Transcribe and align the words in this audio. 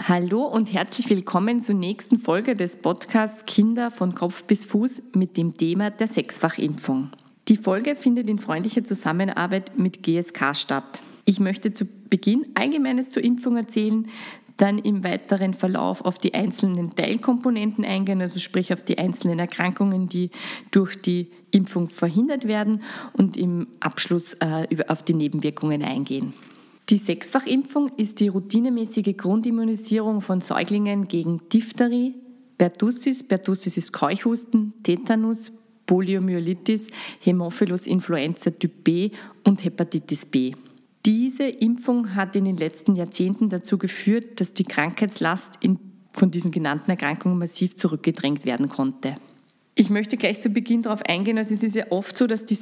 Hallo 0.00 0.46
und 0.46 0.72
herzlich 0.72 1.10
willkommen 1.10 1.60
zur 1.60 1.74
nächsten 1.74 2.18
Folge 2.18 2.54
des 2.54 2.76
Podcasts 2.76 3.44
Kinder 3.44 3.90
von 3.90 4.14
Kopf 4.14 4.44
bis 4.44 4.64
Fuß 4.64 5.02
mit 5.14 5.36
dem 5.36 5.54
Thema 5.54 5.90
der 5.90 6.06
Sechsfachimpfung. 6.06 7.10
Die 7.48 7.58
Folge 7.58 7.94
findet 7.94 8.30
in 8.30 8.38
freundlicher 8.38 8.84
Zusammenarbeit 8.84 9.78
mit 9.78 10.02
GSK 10.02 10.56
statt. 10.56 11.02
Ich 11.26 11.40
möchte 11.40 11.74
zu 11.74 11.84
Beginn 12.08 12.46
Allgemeines 12.54 13.10
zur 13.10 13.22
Impfung 13.22 13.58
erzählen, 13.58 14.08
dann 14.56 14.78
im 14.78 15.04
weiteren 15.04 15.52
Verlauf 15.52 16.02
auf 16.06 16.16
die 16.16 16.32
einzelnen 16.32 16.94
Teilkomponenten 16.94 17.84
eingehen, 17.84 18.22
also 18.22 18.38
sprich 18.38 18.72
auf 18.72 18.82
die 18.82 18.96
einzelnen 18.96 19.38
Erkrankungen, 19.38 20.08
die 20.08 20.30
durch 20.70 21.02
die 21.02 21.30
Impfung 21.50 21.88
verhindert 21.88 22.48
werden 22.48 22.82
und 23.12 23.36
im 23.36 23.66
Abschluss 23.80 24.34
äh, 24.40 24.66
auf 24.88 25.02
die 25.02 25.14
Nebenwirkungen 25.14 25.82
eingehen. 25.84 26.32
Die 26.88 26.98
Sechsfachimpfung 26.98 27.92
ist 27.96 28.20
die 28.20 28.28
routinemäßige 28.28 29.16
Grundimmunisierung 29.16 30.20
von 30.20 30.40
Säuglingen 30.40 31.08
gegen 31.08 31.40
Diphtherie, 31.48 32.14
Pertussis, 32.58 33.26
Pertussis 33.26 33.76
ist 33.76 33.92
Keuchhusten, 33.92 34.74
Tetanus, 34.82 35.52
Poliomyelitis, 35.86 36.88
Hämophilus 37.20 37.86
influenza 37.86 38.50
Typ 38.50 38.84
B 38.84 39.10
und 39.44 39.64
Hepatitis 39.64 40.26
B. 40.26 40.52
Diese 41.04 41.44
Impfung 41.44 42.14
hat 42.14 42.36
in 42.36 42.44
den 42.44 42.56
letzten 42.56 42.94
Jahrzehnten 42.94 43.48
dazu 43.48 43.78
geführt, 43.78 44.40
dass 44.40 44.54
die 44.54 44.64
Krankheitslast 44.64 45.54
in, 45.60 45.78
von 46.12 46.30
diesen 46.30 46.52
genannten 46.52 46.90
Erkrankungen 46.90 47.38
massiv 47.38 47.74
zurückgedrängt 47.74 48.44
werden 48.44 48.68
konnte. 48.68 49.16
Ich 49.74 49.90
möchte 49.90 50.16
gleich 50.16 50.40
zu 50.40 50.50
Beginn 50.50 50.82
darauf 50.82 51.02
eingehen, 51.02 51.38
also 51.38 51.54
es 51.54 51.62
ist 51.62 51.74
ja 51.74 51.86
oft 51.90 52.16
so, 52.16 52.26
dass 52.26 52.44
die, 52.44 52.58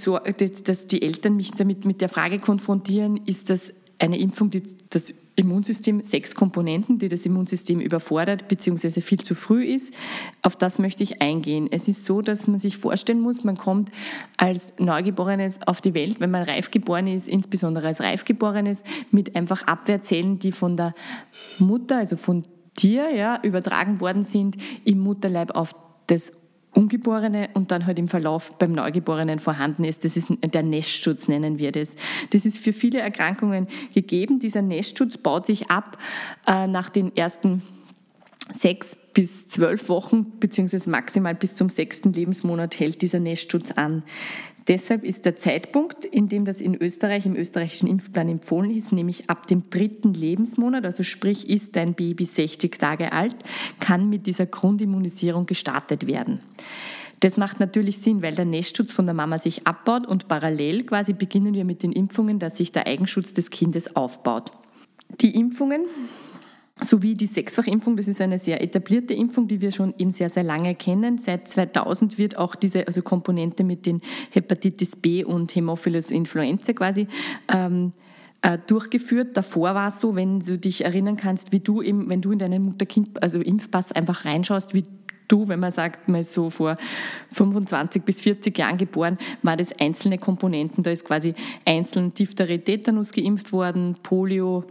dass 0.64 0.86
die 0.86 1.02
Eltern 1.02 1.36
mich 1.36 1.50
damit 1.50 1.84
mit 1.84 2.00
der 2.00 2.08
Frage 2.08 2.38
konfrontieren, 2.38 3.20
ist 3.26 3.50
das 3.50 3.74
eine 4.00 4.18
Impfung, 4.18 4.50
die 4.50 4.62
das 4.88 5.12
Immunsystem, 5.36 6.02
sechs 6.02 6.34
Komponenten, 6.34 6.98
die 6.98 7.08
das 7.08 7.24
Immunsystem 7.24 7.80
überfordert 7.80 8.48
bzw. 8.48 9.00
viel 9.00 9.20
zu 9.20 9.34
früh 9.34 9.64
ist. 9.64 9.94
Auf 10.42 10.56
das 10.56 10.78
möchte 10.78 11.02
ich 11.02 11.22
eingehen. 11.22 11.68
Es 11.70 11.88
ist 11.88 12.04
so, 12.04 12.20
dass 12.20 12.46
man 12.46 12.58
sich 12.58 12.76
vorstellen 12.76 13.20
muss, 13.20 13.44
man 13.44 13.56
kommt 13.56 13.90
als 14.36 14.72
Neugeborenes 14.78 15.60
auf 15.66 15.80
die 15.80 15.94
Welt, 15.94 16.20
wenn 16.20 16.30
man 16.30 16.42
reif 16.42 16.70
geboren 16.70 17.06
ist, 17.06 17.28
insbesondere 17.28 17.86
als 17.86 18.00
Reifgeborenes, 18.00 18.82
mit 19.10 19.36
einfach 19.36 19.62
Abwehrzellen, 19.62 20.38
die 20.38 20.52
von 20.52 20.76
der 20.76 20.94
Mutter, 21.58 21.98
also 21.98 22.16
von 22.16 22.44
dir, 22.78 23.14
ja, 23.14 23.40
übertragen 23.42 24.00
worden 24.00 24.24
sind 24.24 24.56
im 24.84 25.00
Mutterleib 25.00 25.54
auf 25.54 25.74
das 26.06 26.32
Ungeborene 26.72 27.50
und 27.54 27.72
dann 27.72 27.86
halt 27.86 27.98
im 27.98 28.08
Verlauf 28.08 28.56
beim 28.58 28.72
Neugeborenen 28.72 29.38
vorhanden 29.40 29.84
ist. 29.84 30.04
Das 30.04 30.16
ist 30.16 30.30
der 30.42 30.62
Nestschutz, 30.62 31.26
nennen 31.26 31.58
wir 31.58 31.72
das. 31.72 31.96
Das 32.30 32.46
ist 32.46 32.58
für 32.58 32.72
viele 32.72 33.00
Erkrankungen 33.00 33.66
gegeben. 33.92 34.38
Dieser 34.38 34.62
Nestschutz 34.62 35.16
baut 35.16 35.46
sich 35.46 35.70
ab 35.70 35.98
äh, 36.46 36.66
nach 36.66 36.88
den 36.88 37.16
ersten 37.16 37.62
sechs 38.52 38.96
bis 39.12 39.48
zwölf 39.48 39.88
Wochen, 39.88 40.38
beziehungsweise 40.38 40.90
maximal 40.90 41.34
bis 41.34 41.54
zum 41.54 41.68
sechsten 41.68 42.12
Lebensmonat 42.12 42.78
hält 42.78 43.02
dieser 43.02 43.20
Nestschutz 43.20 43.72
an. 43.72 44.04
Deshalb 44.68 45.04
ist 45.04 45.24
der 45.24 45.36
Zeitpunkt, 45.36 46.04
in 46.04 46.28
dem 46.28 46.44
das 46.44 46.60
in 46.60 46.80
Österreich 46.80 47.26
im 47.26 47.34
österreichischen 47.34 47.88
Impfplan 47.88 48.28
empfohlen 48.28 48.70
ist, 48.70 48.92
nämlich 48.92 49.28
ab 49.28 49.46
dem 49.46 49.68
dritten 49.68 50.14
Lebensmonat, 50.14 50.84
also 50.84 51.02
sprich 51.02 51.48
ist 51.48 51.76
dein 51.76 51.94
Baby 51.94 52.24
60 52.24 52.78
Tage 52.78 53.12
alt, 53.12 53.36
kann 53.80 54.08
mit 54.08 54.26
dieser 54.26 54.46
Grundimmunisierung 54.46 55.46
gestartet 55.46 56.06
werden. 56.06 56.40
Das 57.20 57.36
macht 57.36 57.60
natürlich 57.60 57.98
Sinn, 57.98 58.22
weil 58.22 58.34
der 58.34 58.44
Nestschutz 58.46 58.92
von 58.92 59.06
der 59.06 59.14
Mama 59.14 59.38
sich 59.38 59.66
abbaut 59.66 60.06
und 60.06 60.28
parallel 60.28 60.84
quasi 60.84 61.12
beginnen 61.12 61.54
wir 61.54 61.64
mit 61.64 61.82
den 61.82 61.92
Impfungen, 61.92 62.38
dass 62.38 62.56
sich 62.56 62.72
der 62.72 62.86
Eigenschutz 62.86 63.32
des 63.32 63.50
Kindes 63.50 63.94
aufbaut. 63.94 64.52
Die 65.20 65.34
Impfungen 65.34 65.82
sowie 66.82 67.14
die 67.14 67.26
Sechsfachimpfung. 67.26 67.96
Das 67.96 68.08
ist 68.08 68.20
eine 68.20 68.38
sehr 68.38 68.62
etablierte 68.62 69.14
Impfung, 69.14 69.48
die 69.48 69.60
wir 69.60 69.70
schon 69.70 69.94
eben 69.98 70.10
sehr, 70.10 70.30
sehr 70.30 70.42
lange 70.42 70.74
kennen. 70.74 71.18
Seit 71.18 71.48
2000 71.48 72.18
wird 72.18 72.36
auch 72.36 72.54
diese 72.54 72.86
also 72.86 73.02
Komponente 73.02 73.64
mit 73.64 73.86
den 73.86 74.00
Hepatitis 74.30 74.96
B 74.96 75.24
und 75.24 75.54
Hämophilus 75.54 76.10
influenza 76.10 76.72
quasi 76.72 77.06
ähm, 77.48 77.92
äh, 78.42 78.58
durchgeführt. 78.66 79.36
Davor 79.36 79.74
war 79.74 79.88
es 79.88 80.00
so, 80.00 80.14
wenn 80.14 80.40
du 80.40 80.58
dich 80.58 80.84
erinnern 80.84 81.16
kannst, 81.16 81.52
wie 81.52 81.60
du 81.60 81.82
eben, 81.82 82.08
wenn 82.08 82.22
du 82.22 82.32
in 82.32 82.38
deinen 82.38 82.62
Mutter-Kind, 82.62 83.22
also 83.22 83.40
Impfpass 83.40 83.92
einfach 83.92 84.24
reinschaust, 84.24 84.74
wie 84.74 84.84
du, 85.28 85.48
wenn 85.48 85.60
man 85.60 85.70
sagt, 85.70 86.08
ist 86.08 86.32
so 86.32 86.50
vor 86.50 86.76
25 87.32 88.02
bis 88.02 88.20
40 88.20 88.56
Jahren 88.58 88.78
geboren, 88.78 89.18
war 89.42 89.56
das 89.56 89.72
einzelne 89.78 90.18
Komponenten. 90.18 90.82
Da 90.82 90.90
ist 90.90 91.04
quasi 91.04 91.34
einzeln 91.64 92.14
Diphtherie, 92.14 92.58
Tetanus 92.58 93.12
geimpft 93.12 93.52
worden, 93.52 93.96
Polio, 94.02 94.64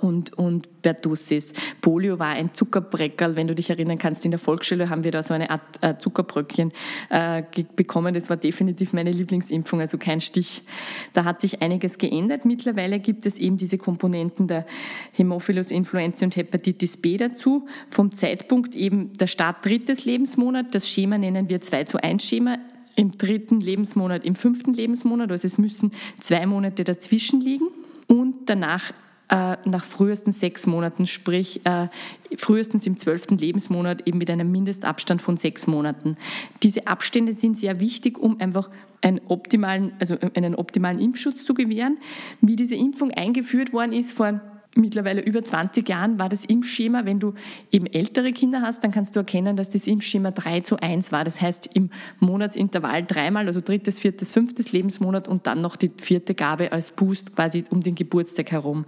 und, 0.00 0.32
und 0.34 0.82
Pertussis. 0.82 1.52
Polio 1.80 2.18
war 2.18 2.30
ein 2.30 2.54
Zuckerbreckerl, 2.54 3.36
wenn 3.36 3.46
du 3.46 3.54
dich 3.54 3.70
erinnern 3.70 3.98
kannst. 3.98 4.24
In 4.24 4.30
der 4.30 4.40
Volksschule 4.40 4.88
haben 4.88 5.04
wir 5.04 5.10
da 5.10 5.22
so 5.22 5.34
eine 5.34 5.50
Art 5.50 5.62
äh, 5.82 5.98
Zuckerbröckchen 5.98 6.72
äh, 7.10 7.42
bekommen. 7.76 8.14
Das 8.14 8.30
war 8.30 8.36
definitiv 8.36 8.92
meine 8.92 9.10
Lieblingsimpfung, 9.12 9.80
also 9.80 9.98
kein 9.98 10.20
Stich. 10.20 10.62
Da 11.12 11.24
hat 11.24 11.40
sich 11.40 11.62
einiges 11.62 11.98
geändert. 11.98 12.44
Mittlerweile 12.44 12.98
gibt 13.00 13.26
es 13.26 13.38
eben 13.38 13.56
diese 13.56 13.78
Komponenten 13.78 14.46
der 14.46 14.66
Hämophilus 15.12 15.70
influenzae 15.70 16.26
und 16.26 16.36
Hepatitis 16.36 16.96
B 16.96 17.16
dazu. 17.16 17.66
Vom 17.90 18.12
Zeitpunkt 18.12 18.74
eben 18.74 19.12
der 19.14 19.26
Start 19.26 19.64
drittes 19.64 20.04
Lebensmonat. 20.04 20.74
Das 20.74 20.88
Schema 20.88 21.18
nennen 21.18 21.48
wir 21.48 21.60
2 21.60 21.84
zu 21.84 22.02
1 22.02 22.24
Schema 22.24 22.58
im 22.96 23.12
dritten 23.12 23.60
Lebensmonat, 23.60 24.24
im 24.24 24.34
fünften 24.34 24.74
Lebensmonat. 24.74 25.30
Also 25.32 25.46
es 25.46 25.58
müssen 25.58 25.92
zwei 26.20 26.44
Monate 26.46 26.84
dazwischen 26.84 27.40
liegen. 27.40 27.66
Und 28.06 28.48
danach 28.50 28.92
äh, 29.30 29.56
nach 29.64 29.84
frühestens 29.84 30.40
sechs 30.40 30.66
Monaten, 30.66 31.06
sprich 31.06 31.64
äh, 31.64 31.88
frühestens 32.36 32.86
im 32.86 32.96
zwölften 32.96 33.38
Lebensmonat 33.38 34.06
eben 34.06 34.18
mit 34.18 34.30
einem 34.30 34.50
Mindestabstand 34.50 35.22
von 35.22 35.36
sechs 35.36 35.66
Monaten. 35.66 36.16
Diese 36.62 36.86
Abstände 36.86 37.32
sind 37.32 37.56
sehr 37.56 37.80
wichtig, 37.80 38.18
um 38.18 38.40
einfach 38.40 38.70
einen 39.02 39.20
optimalen, 39.28 39.92
also 40.00 40.16
einen 40.34 40.54
optimalen 40.54 41.00
Impfschutz 41.00 41.44
zu 41.44 41.54
gewähren. 41.54 41.98
Wie 42.40 42.56
diese 42.56 42.74
Impfung 42.74 43.12
eingeführt 43.12 43.72
worden 43.72 43.92
ist 43.92 44.12
vor 44.12 44.40
mittlerweile 44.76 45.20
über 45.20 45.44
20 45.44 45.88
Jahren 45.88 46.18
war 46.18 46.28
das 46.28 46.44
Impfschema, 46.44 47.04
wenn 47.04 47.18
du 47.18 47.34
eben 47.72 47.86
ältere 47.86 48.32
Kinder 48.32 48.62
hast, 48.62 48.84
dann 48.84 48.92
kannst 48.92 49.16
du 49.16 49.20
erkennen, 49.20 49.56
dass 49.56 49.68
das 49.68 49.86
Impfschema 49.86 50.30
3 50.30 50.60
zu 50.60 50.76
1 50.76 51.12
war. 51.12 51.24
Das 51.24 51.40
heißt 51.40 51.70
im 51.74 51.90
Monatsintervall 52.20 53.04
dreimal, 53.04 53.46
also 53.46 53.60
drittes, 53.60 54.00
viertes, 54.00 54.30
fünftes 54.30 54.72
Lebensmonat 54.72 55.28
und 55.28 55.46
dann 55.46 55.60
noch 55.60 55.76
die 55.76 55.90
vierte 56.00 56.34
Gabe 56.34 56.72
als 56.72 56.92
Boost 56.92 57.34
quasi 57.34 57.64
um 57.70 57.82
den 57.82 57.94
Geburtstag 57.94 58.52
herum. 58.52 58.84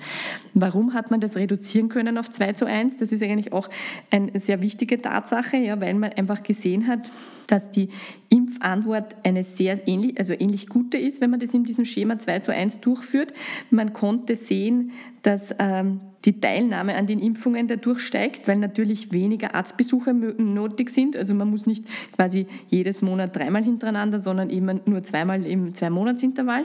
Warum 0.55 0.95
hat 0.95 1.11
man 1.11 1.21
das 1.21 1.37
reduzieren 1.37 1.89
können 1.89 2.19
auf 2.19 2.31
2 2.31 2.53
zu 2.53 2.67
1? 2.67 2.99
Das 2.99 3.13
ist 3.13 3.23
eigentlich 3.23 3.53
auch 3.53 3.69
eine 4.11 4.39
sehr 4.39 4.61
wichtige 4.63 5.01
Tatsache, 5.01 5.57
ja, 5.57 5.81
weil 5.81 5.95
man 5.95 6.13
einfach 6.13 6.43
gesehen 6.43 6.87
hat, 6.87 7.11
dass 7.47 7.71
die 7.71 7.89
Impfantwort 8.29 9.17
eine 9.25 9.45
sehr 9.45 9.87
ähnlich, 9.87 10.19
also 10.19 10.33
ähnlich 10.33 10.69
gute 10.69 10.99
ist, 10.99 11.21
wenn 11.21 11.31
man 11.31 11.41
das 11.41 11.55
in 11.55 11.65
diesem 11.65 11.85
Schema 11.85 12.19
2 12.19 12.41
zu 12.41 12.53
1 12.53 12.81
durchführt. 12.81 13.33
Man 13.71 13.93
konnte 13.93 14.37
sehen, 14.37 14.93
dass 15.23 15.55
ähm, 15.59 16.01
die 16.25 16.41
Teilnahme 16.41 16.95
an 16.95 17.07
den 17.07 17.19
Impfungen 17.19 17.67
dadurch 17.67 18.01
steigt, 18.01 18.47
weil 18.49 18.57
natürlich 18.57 19.13
weniger 19.13 19.55
Arztbesuche 19.55 20.15
nötig 20.15 20.91
sind. 20.91 21.17
Also 21.17 21.35
man 21.35 21.51
muss 21.51 21.67
nicht 21.67 21.85
quasi 22.15 22.47
jedes 22.69 23.03
Monat 23.03 23.35
dreimal 23.35 23.65
hintereinander, 23.65 24.21
sondern 24.21 24.51
eben 24.51 24.81
nur 24.87 25.03
zweimal 25.03 25.45
im 25.45 25.75
Zwei-Monats-Intervall. 25.75 26.65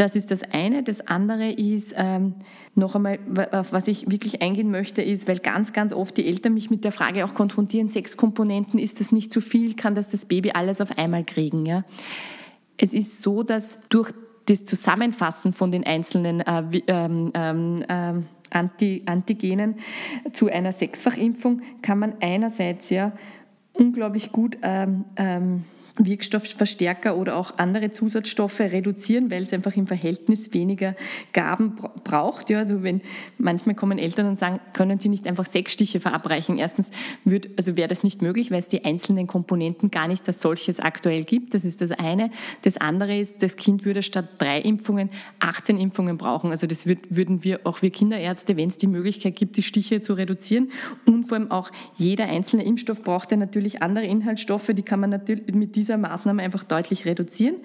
Das 0.00 0.16
ist 0.16 0.30
das 0.30 0.42
eine. 0.42 0.82
Das 0.82 1.06
andere 1.08 1.50
ist 1.52 1.92
ähm, 1.94 2.36
noch 2.74 2.94
einmal, 2.94 3.18
auf 3.52 3.74
was 3.74 3.86
ich 3.86 4.10
wirklich 4.10 4.40
eingehen 4.40 4.70
möchte, 4.70 5.02
ist, 5.02 5.28
weil 5.28 5.40
ganz, 5.40 5.74
ganz 5.74 5.92
oft 5.92 6.16
die 6.16 6.26
Eltern 6.26 6.54
mich 6.54 6.70
mit 6.70 6.84
der 6.84 6.92
Frage 6.92 7.22
auch 7.22 7.34
konfrontieren, 7.34 7.86
sechs 7.88 8.16
Komponenten, 8.16 8.78
ist 8.78 9.00
das 9.00 9.12
nicht 9.12 9.30
zu 9.30 9.42
viel? 9.42 9.76
Kann 9.76 9.94
das 9.94 10.08
das 10.08 10.24
Baby 10.24 10.52
alles 10.52 10.80
auf 10.80 10.96
einmal 10.96 11.22
kriegen? 11.22 11.66
Ja? 11.66 11.84
Es 12.78 12.94
ist 12.94 13.20
so, 13.20 13.42
dass 13.42 13.78
durch 13.90 14.10
das 14.46 14.64
Zusammenfassen 14.64 15.52
von 15.52 15.70
den 15.70 15.84
einzelnen 15.84 16.40
äh, 16.40 16.62
ähm, 16.86 17.30
ähm, 17.34 17.84
äh, 17.86 18.22
Anti 18.48 19.02
Antigenen 19.04 19.74
zu 20.32 20.48
einer 20.48 20.72
Sechsfachimpfung 20.72 21.60
kann 21.82 21.98
man 21.98 22.14
einerseits 22.20 22.88
ja 22.88 23.12
unglaublich 23.74 24.32
gut 24.32 24.56
ähm, 24.62 25.04
ähm 25.16 25.64
Wirkstoffverstärker 25.98 27.16
oder 27.16 27.36
auch 27.36 27.58
andere 27.58 27.90
Zusatzstoffe 27.90 28.60
reduzieren, 28.60 29.30
weil 29.30 29.42
es 29.42 29.52
einfach 29.52 29.76
im 29.76 29.86
Verhältnis 29.86 30.52
weniger 30.52 30.94
Gaben 31.32 31.76
braucht. 32.04 32.50
Ja, 32.50 32.58
also 32.58 32.82
wenn 32.82 33.02
manchmal 33.38 33.74
kommen 33.74 33.98
Eltern 33.98 34.26
und 34.26 34.38
sagen, 34.38 34.60
können 34.72 34.98
Sie 34.98 35.08
nicht 35.08 35.26
einfach 35.26 35.44
sechs 35.44 35.72
Stiche 35.72 36.00
verabreichen? 36.00 36.58
Erstens 36.58 36.90
wird, 37.24 37.48
also 37.56 37.76
wäre 37.76 37.88
das 37.88 38.02
nicht 38.02 38.22
möglich, 38.22 38.50
weil 38.50 38.58
es 38.58 38.68
die 38.68 38.84
einzelnen 38.84 39.26
Komponenten 39.26 39.90
gar 39.90 40.08
nicht 40.08 40.26
als 40.26 40.40
solches 40.40 40.80
aktuell 40.80 41.24
gibt. 41.24 41.54
Das 41.54 41.64
ist 41.64 41.80
das 41.80 41.90
eine. 41.90 42.30
Das 42.62 42.76
andere 42.76 43.18
ist, 43.18 43.42
das 43.42 43.56
Kind 43.56 43.84
würde 43.84 44.02
statt 44.02 44.26
drei 44.38 44.60
Impfungen 44.60 45.10
18 45.40 45.78
Impfungen 45.78 46.18
brauchen. 46.18 46.50
Also 46.50 46.66
das 46.66 46.86
würd, 46.86 46.98
würden 47.10 47.44
wir 47.44 47.60
auch 47.64 47.82
wir 47.82 47.90
Kinderärzte, 47.90 48.56
wenn 48.56 48.68
es 48.68 48.76
die 48.76 48.86
Möglichkeit 48.86 49.36
gibt, 49.36 49.56
die 49.56 49.62
Stiche 49.62 50.00
zu 50.00 50.14
reduzieren. 50.14 50.70
Und 51.06 51.24
vor 51.24 51.38
allem 51.38 51.50
auch 51.50 51.70
jeder 51.96 52.26
einzelne 52.26 52.64
Impfstoff 52.64 53.02
braucht 53.02 53.30
ja 53.30 53.36
natürlich 53.36 53.82
andere 53.82 54.04
Inhaltsstoffe, 54.04 54.70
die 54.72 54.82
kann 54.82 55.00
man 55.00 55.10
natürlich 55.10 55.54
mit 55.54 55.76
dieser 55.76 55.89
Maßnahme 55.98 56.42
einfach 56.42 56.64
deutlich 56.64 57.04
reduzieren. 57.04 57.56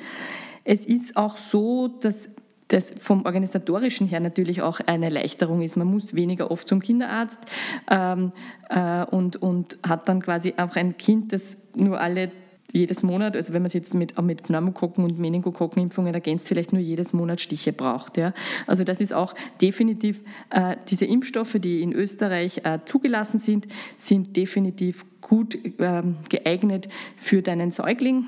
Es 0.63 0.85
ist 0.85 1.15
auch 1.15 1.37
so, 1.37 1.87
dass 1.87 2.29
das 2.67 2.93
vom 2.99 3.25
organisatorischen 3.25 4.07
her 4.07 4.19
natürlich 4.19 4.61
auch 4.61 4.79
eine 4.79 5.05
Erleichterung 5.05 5.61
ist. 5.61 5.77
Man 5.77 5.87
muss 5.87 6.15
weniger 6.15 6.49
oft 6.49 6.67
zum 6.67 6.81
Kinderarzt 6.81 7.39
ähm, 7.89 8.31
äh, 8.69 9.05
und, 9.05 9.35
und 9.37 9.77
hat 9.87 10.09
dann 10.09 10.21
quasi 10.21 10.53
auch 10.57 10.75
ein 10.75 10.97
Kind, 10.97 11.31
das 11.31 11.57
nur 11.77 11.99
alle 11.99 12.31
jedes 12.75 13.03
Monat, 13.03 13.35
also 13.35 13.53
wenn 13.53 13.61
man 13.61 13.67
es 13.67 13.73
jetzt 13.73 13.93
mit, 13.93 14.21
mit 14.21 14.43
Pneumokokken 14.43 15.03
und 15.03 15.17
Meningokokkenimpfungen 15.17 16.13
ergänzt, 16.13 16.47
vielleicht 16.47 16.73
nur 16.73 16.81
jedes 16.81 17.13
Monat 17.13 17.39
Stiche 17.39 17.71
braucht. 17.71 18.17
Ja. 18.17 18.33
Also 18.67 18.83
das 18.83 18.99
ist 18.99 19.13
auch 19.13 19.33
definitiv, 19.61 20.21
äh, 20.49 20.75
diese 20.89 21.05
Impfstoffe, 21.05 21.55
die 21.59 21.81
in 21.81 21.93
Österreich 21.93 22.61
äh, 22.65 22.79
zugelassen 22.85 23.39
sind, 23.39 23.67
sind 23.97 24.35
definitiv 24.35 25.05
gut 25.27 25.55
äh, 25.55 26.03
geeignet 26.29 26.87
für 27.17 27.41
deinen 27.41 27.71
Säugling 27.71 28.27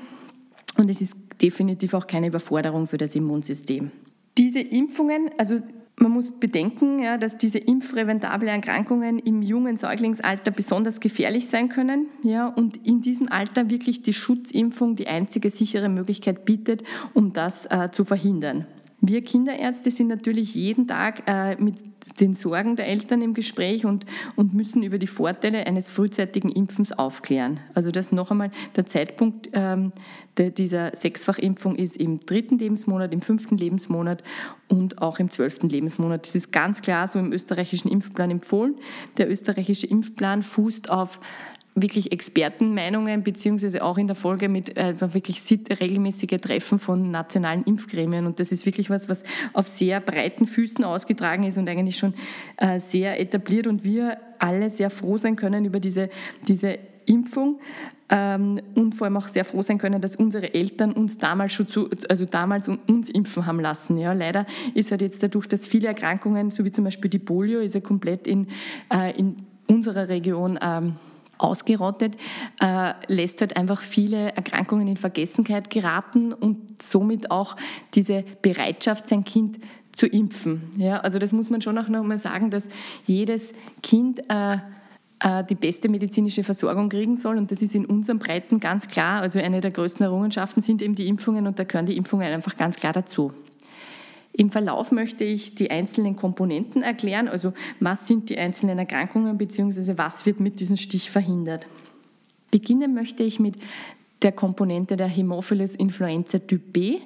und 0.76 0.90
es 0.90 1.00
ist 1.00 1.16
definitiv 1.40 1.94
auch 1.94 2.06
keine 2.06 2.26
Überforderung 2.26 2.86
für 2.86 2.98
das 2.98 3.14
Immunsystem. 3.14 3.92
Diese 4.36 4.60
Impfungen, 4.60 5.30
also 5.38 5.56
man 6.00 6.12
muss 6.12 6.30
bedenken, 6.30 7.00
ja, 7.00 7.18
dass 7.18 7.38
diese 7.38 7.58
impfpräventable 7.58 8.48
Erkrankungen 8.48 9.18
im 9.18 9.42
jungen 9.42 9.76
Säuglingsalter 9.76 10.50
besonders 10.50 11.00
gefährlich 11.00 11.48
sein 11.48 11.68
können 11.68 12.06
ja, 12.22 12.46
und 12.46 12.76
in 12.86 13.00
diesem 13.00 13.28
Alter 13.28 13.70
wirklich 13.70 14.02
die 14.02 14.12
Schutzimpfung 14.12 14.96
die 14.96 15.08
einzige 15.08 15.50
sichere 15.50 15.88
Möglichkeit 15.88 16.44
bietet, 16.44 16.82
um 17.14 17.32
das 17.32 17.66
äh, 17.66 17.90
zu 17.90 18.04
verhindern. 18.04 18.66
Wir 19.00 19.22
Kinderärzte 19.22 19.92
sind 19.92 20.08
natürlich 20.08 20.56
jeden 20.56 20.88
Tag 20.88 21.22
äh, 21.26 21.54
mit 21.56 21.76
den 22.20 22.34
Sorgen 22.34 22.74
der 22.74 22.88
Eltern 22.88 23.22
im 23.22 23.32
Gespräch 23.32 23.86
und, 23.86 24.04
und 24.34 24.54
müssen 24.54 24.82
über 24.82 24.98
die 24.98 25.06
Vorteile 25.06 25.66
eines 25.68 25.88
frühzeitigen 25.88 26.50
Impfens 26.50 26.90
aufklären. 26.90 27.60
Also 27.74 27.92
das 27.92 28.10
noch 28.10 28.32
einmal, 28.32 28.50
der 28.74 28.86
Zeitpunkt 28.86 29.50
ähm, 29.52 29.92
der, 30.36 30.50
dieser 30.50 30.96
Sechsfachimpfung 30.96 31.76
ist 31.76 31.96
im 31.96 32.18
dritten 32.18 32.58
Lebensmonat, 32.58 33.12
im 33.12 33.22
fünften 33.22 33.56
Lebensmonat 33.56 34.24
und 34.66 35.00
auch 35.00 35.20
im 35.20 35.30
zwölften 35.30 35.68
Lebensmonat. 35.68 36.26
Das 36.26 36.34
ist 36.34 36.50
ganz 36.50 36.82
klar 36.82 37.06
so 37.06 37.20
im 37.20 37.32
österreichischen 37.32 37.90
Impfplan 37.90 38.32
empfohlen. 38.32 38.74
Der 39.16 39.30
österreichische 39.30 39.86
Impfplan 39.86 40.42
fußt 40.42 40.90
auf 40.90 41.20
wirklich 41.82 42.12
Expertenmeinungen, 42.12 43.22
beziehungsweise 43.22 43.82
auch 43.82 43.98
in 43.98 44.06
der 44.06 44.16
Folge 44.16 44.48
mit 44.48 44.76
äh, 44.76 44.94
wirklich 45.00 45.42
regelmäßige 45.80 46.40
Treffen 46.40 46.78
von 46.78 47.10
nationalen 47.10 47.64
Impfgremien. 47.64 48.26
Und 48.26 48.40
das 48.40 48.52
ist 48.52 48.66
wirklich 48.66 48.90
was, 48.90 49.08
was 49.08 49.24
auf 49.52 49.68
sehr 49.68 50.00
breiten 50.00 50.46
Füßen 50.46 50.84
ausgetragen 50.84 51.44
ist 51.44 51.58
und 51.58 51.68
eigentlich 51.68 51.96
schon 51.96 52.14
äh, 52.56 52.80
sehr 52.80 53.20
etabliert 53.20 53.66
und 53.66 53.84
wir 53.84 54.18
alle 54.38 54.70
sehr 54.70 54.90
froh 54.90 55.18
sein 55.18 55.36
können 55.36 55.64
über 55.64 55.80
diese, 55.80 56.10
diese 56.46 56.78
Impfung 57.06 57.60
ähm, 58.10 58.60
und 58.74 58.94
vor 58.94 59.06
allem 59.06 59.16
auch 59.16 59.28
sehr 59.28 59.44
froh 59.44 59.62
sein 59.62 59.78
können, 59.78 60.00
dass 60.00 60.16
unsere 60.16 60.54
Eltern 60.54 60.92
uns 60.92 61.18
damals 61.18 61.52
schon 61.52 61.66
zu, 61.66 61.88
also 62.08 62.24
damals 62.24 62.68
uns 62.68 63.08
impfen 63.10 63.46
haben 63.46 63.60
lassen. 63.60 63.98
Ja, 63.98 64.12
leider 64.12 64.46
ist 64.74 64.90
halt 64.90 65.02
jetzt 65.02 65.22
dadurch, 65.22 65.46
dass 65.46 65.66
viele 65.66 65.88
Erkrankungen, 65.88 66.50
so 66.50 66.64
wie 66.64 66.70
zum 66.70 66.84
Beispiel 66.84 67.10
die 67.10 67.18
Polio, 67.18 67.60
ist 67.60 67.74
ja 67.74 67.80
komplett 67.80 68.26
in, 68.26 68.48
äh, 68.92 69.18
in 69.18 69.36
unserer 69.66 70.08
Region 70.08 70.58
ähm, 70.62 70.96
ausgerottet, 71.38 72.16
äh, 72.60 72.92
lässt 73.06 73.40
halt 73.40 73.56
einfach 73.56 73.80
viele 73.80 74.32
Erkrankungen 74.34 74.88
in 74.88 74.96
Vergessenheit 74.96 75.70
geraten 75.70 76.32
und 76.32 76.82
somit 76.82 77.30
auch 77.30 77.56
diese 77.94 78.24
Bereitschaft, 78.42 79.08
sein 79.08 79.24
Kind 79.24 79.58
zu 79.92 80.06
impfen. 80.06 80.72
Ja, 80.76 81.00
also 81.00 81.18
das 81.18 81.32
muss 81.32 81.50
man 81.50 81.60
schon 81.60 81.76
auch 81.78 81.88
noch 81.88 82.04
mal 82.04 82.18
sagen, 82.18 82.50
dass 82.50 82.68
jedes 83.06 83.52
Kind 83.82 84.20
äh, 84.30 84.58
äh, 85.20 85.44
die 85.44 85.56
beste 85.56 85.88
medizinische 85.88 86.44
Versorgung 86.44 86.88
kriegen 86.88 87.16
soll. 87.16 87.36
Und 87.36 87.50
das 87.50 87.62
ist 87.62 87.74
in 87.74 87.84
unseren 87.84 88.18
Breiten 88.18 88.60
ganz 88.60 88.86
klar. 88.86 89.20
Also 89.20 89.40
eine 89.40 89.60
der 89.60 89.72
größten 89.72 90.04
Errungenschaften 90.04 90.62
sind 90.62 90.82
eben 90.82 90.94
die 90.94 91.08
Impfungen 91.08 91.46
und 91.46 91.58
da 91.58 91.64
gehören 91.64 91.86
die 91.86 91.96
Impfungen 91.96 92.32
einfach 92.32 92.56
ganz 92.56 92.76
klar 92.76 92.92
dazu. 92.92 93.32
Im 94.38 94.52
Verlauf 94.52 94.92
möchte 94.92 95.24
ich 95.24 95.56
die 95.56 95.72
einzelnen 95.72 96.14
Komponenten 96.14 96.84
erklären, 96.84 97.26
also 97.26 97.52
was 97.80 98.06
sind 98.06 98.30
die 98.30 98.38
einzelnen 98.38 98.78
Erkrankungen 98.78 99.36
bzw. 99.36 99.94
was 99.96 100.26
wird 100.26 100.38
mit 100.38 100.60
diesem 100.60 100.76
Stich 100.76 101.10
verhindert. 101.10 101.66
Beginnen 102.52 102.94
möchte 102.94 103.24
ich 103.24 103.40
mit 103.40 103.56
der 104.22 104.30
Komponente 104.30 104.96
der 104.96 105.08
Hämophilus 105.08 105.74
influenza 105.74 106.38
Typ 106.38 106.72
B. 106.72 106.98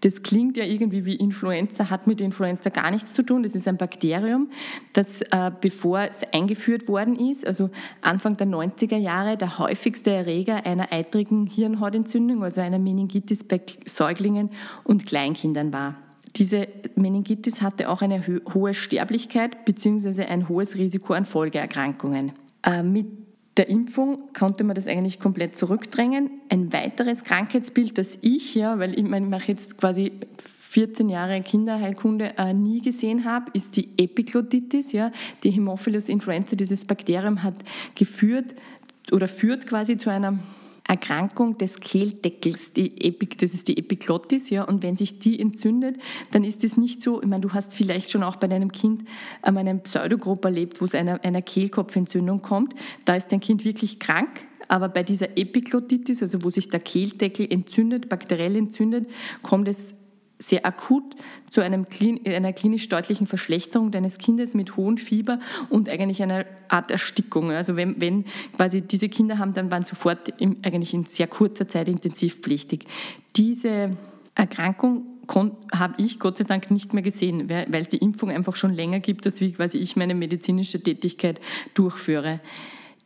Das 0.00 0.22
klingt 0.22 0.56
ja 0.56 0.64
irgendwie 0.64 1.04
wie 1.04 1.16
Influenza, 1.16 1.90
hat 1.90 2.06
mit 2.06 2.22
Influenza 2.22 2.70
gar 2.70 2.90
nichts 2.90 3.12
zu 3.12 3.22
tun. 3.22 3.42
Das 3.42 3.54
ist 3.54 3.68
ein 3.68 3.76
Bakterium, 3.76 4.48
das 4.94 5.20
äh, 5.20 5.50
bevor 5.60 6.00
es 6.00 6.22
eingeführt 6.32 6.88
worden 6.88 7.18
ist, 7.18 7.46
also 7.46 7.68
Anfang 8.00 8.38
der 8.38 8.46
90er 8.46 8.96
Jahre, 8.96 9.36
der 9.36 9.58
häufigste 9.58 10.10
Erreger 10.10 10.64
einer 10.64 10.90
eitrigen 10.90 11.46
Hirnhautentzündung, 11.46 12.42
also 12.42 12.62
einer 12.62 12.78
Meningitis 12.78 13.44
bei 13.44 13.60
Säuglingen 13.84 14.48
und 14.84 15.04
Kleinkindern 15.04 15.70
war. 15.70 16.07
Diese 16.38 16.68
Meningitis 16.94 17.62
hatte 17.62 17.88
auch 17.88 18.00
eine 18.00 18.24
hohe 18.54 18.72
Sterblichkeit 18.72 19.64
bzw. 19.64 20.24
ein 20.24 20.48
hohes 20.48 20.76
Risiko 20.76 21.12
an 21.14 21.24
Folgeerkrankungen. 21.24 22.32
Äh, 22.62 22.82
mit 22.82 23.06
der 23.56 23.68
Impfung 23.68 24.32
konnte 24.38 24.62
man 24.62 24.76
das 24.76 24.86
eigentlich 24.86 25.18
komplett 25.18 25.56
zurückdrängen. 25.56 26.30
Ein 26.48 26.72
weiteres 26.72 27.24
Krankheitsbild, 27.24 27.98
das 27.98 28.18
ich, 28.22 28.54
ja, 28.54 28.78
weil 28.78 28.96
ich, 28.96 29.04
meine, 29.04 29.26
ich 29.26 29.30
mache 29.30 29.50
jetzt 29.50 29.78
quasi 29.78 30.12
14 30.60 31.08
Jahre 31.08 31.40
Kinderheilkunde 31.42 32.34
äh, 32.38 32.54
nie 32.54 32.82
gesehen 32.82 33.24
habe, 33.24 33.50
ist 33.54 33.76
die 33.76 33.88
Epiglottitis. 33.96 34.92
Ja. 34.92 35.10
Die 35.42 35.50
Hämophilus 35.50 36.08
influenza, 36.08 36.54
dieses 36.54 36.84
Bakterium, 36.84 37.42
hat 37.42 37.54
geführt 37.96 38.54
oder 39.10 39.26
führt 39.26 39.66
quasi 39.66 39.96
zu 39.96 40.10
einer 40.10 40.38
Erkrankung 40.88 41.58
des 41.58 41.80
Kehldeckels, 41.80 42.72
die 42.72 43.06
Epi, 43.06 43.28
das 43.36 43.52
ist 43.52 43.68
die 43.68 43.76
Epiglottis, 43.76 44.48
ja, 44.48 44.64
und 44.64 44.82
wenn 44.82 44.96
sich 44.96 45.18
die 45.18 45.38
entzündet, 45.38 45.98
dann 46.30 46.44
ist 46.44 46.64
es 46.64 46.78
nicht 46.78 47.02
so, 47.02 47.20
ich 47.20 47.28
meine, 47.28 47.42
du 47.42 47.52
hast 47.52 47.74
vielleicht 47.74 48.10
schon 48.10 48.22
auch 48.22 48.36
bei 48.36 48.48
deinem 48.48 48.72
Kind 48.72 49.04
ähm, 49.44 49.58
einen 49.58 49.82
Pseudogrupp 49.82 50.44
erlebt, 50.46 50.80
wo 50.80 50.86
es 50.86 50.94
einer, 50.94 51.22
einer 51.24 51.42
Kehlkopfentzündung 51.42 52.40
kommt, 52.40 52.74
da 53.04 53.16
ist 53.16 53.30
dein 53.30 53.40
Kind 53.40 53.66
wirklich 53.66 53.98
krank, 53.98 54.46
aber 54.68 54.88
bei 54.88 55.02
dieser 55.02 55.36
Epiglottitis, 55.36 56.22
also 56.22 56.42
wo 56.42 56.48
sich 56.48 56.70
der 56.70 56.80
Kehldeckel 56.80 57.46
entzündet, 57.50 58.08
bakteriell 58.08 58.56
entzündet, 58.56 59.08
kommt 59.42 59.68
es 59.68 59.94
sehr 60.38 60.64
akut 60.64 61.16
zu 61.50 61.60
einem, 61.60 61.86
einer 62.24 62.52
klinisch 62.52 62.88
deutlichen 62.88 63.26
Verschlechterung 63.26 63.90
deines 63.90 64.18
Kindes 64.18 64.54
mit 64.54 64.76
hohem 64.76 64.96
Fieber 64.96 65.40
und 65.68 65.88
eigentlich 65.88 66.22
einer 66.22 66.44
Art 66.68 66.90
Erstickung. 66.90 67.50
Also 67.50 67.76
wenn, 67.76 68.00
wenn 68.00 68.24
quasi 68.56 68.82
diese 68.82 69.08
Kinder 69.08 69.38
haben, 69.38 69.54
dann 69.54 69.70
waren 69.70 69.84
sofort 69.84 70.40
im, 70.40 70.58
eigentlich 70.62 70.94
in 70.94 71.04
sehr 71.04 71.26
kurzer 71.26 71.66
Zeit 71.66 71.88
intensivpflichtig. 71.88 72.84
Diese 73.36 73.96
Erkrankung 74.34 75.04
habe 75.72 75.94
ich 75.98 76.18
Gott 76.18 76.38
sei 76.38 76.44
Dank 76.44 76.70
nicht 76.70 76.94
mehr 76.94 77.02
gesehen, 77.02 77.50
weil 77.50 77.84
die 77.84 77.98
Impfung 77.98 78.30
einfach 78.30 78.56
schon 78.56 78.72
länger 78.72 79.00
gibt, 79.00 79.26
als 79.26 79.40
wie 79.40 79.52
quasi 79.52 79.78
ich 79.78 79.96
meine 79.96 80.14
medizinische 80.14 80.82
Tätigkeit 80.82 81.40
durchführe. 81.74 82.40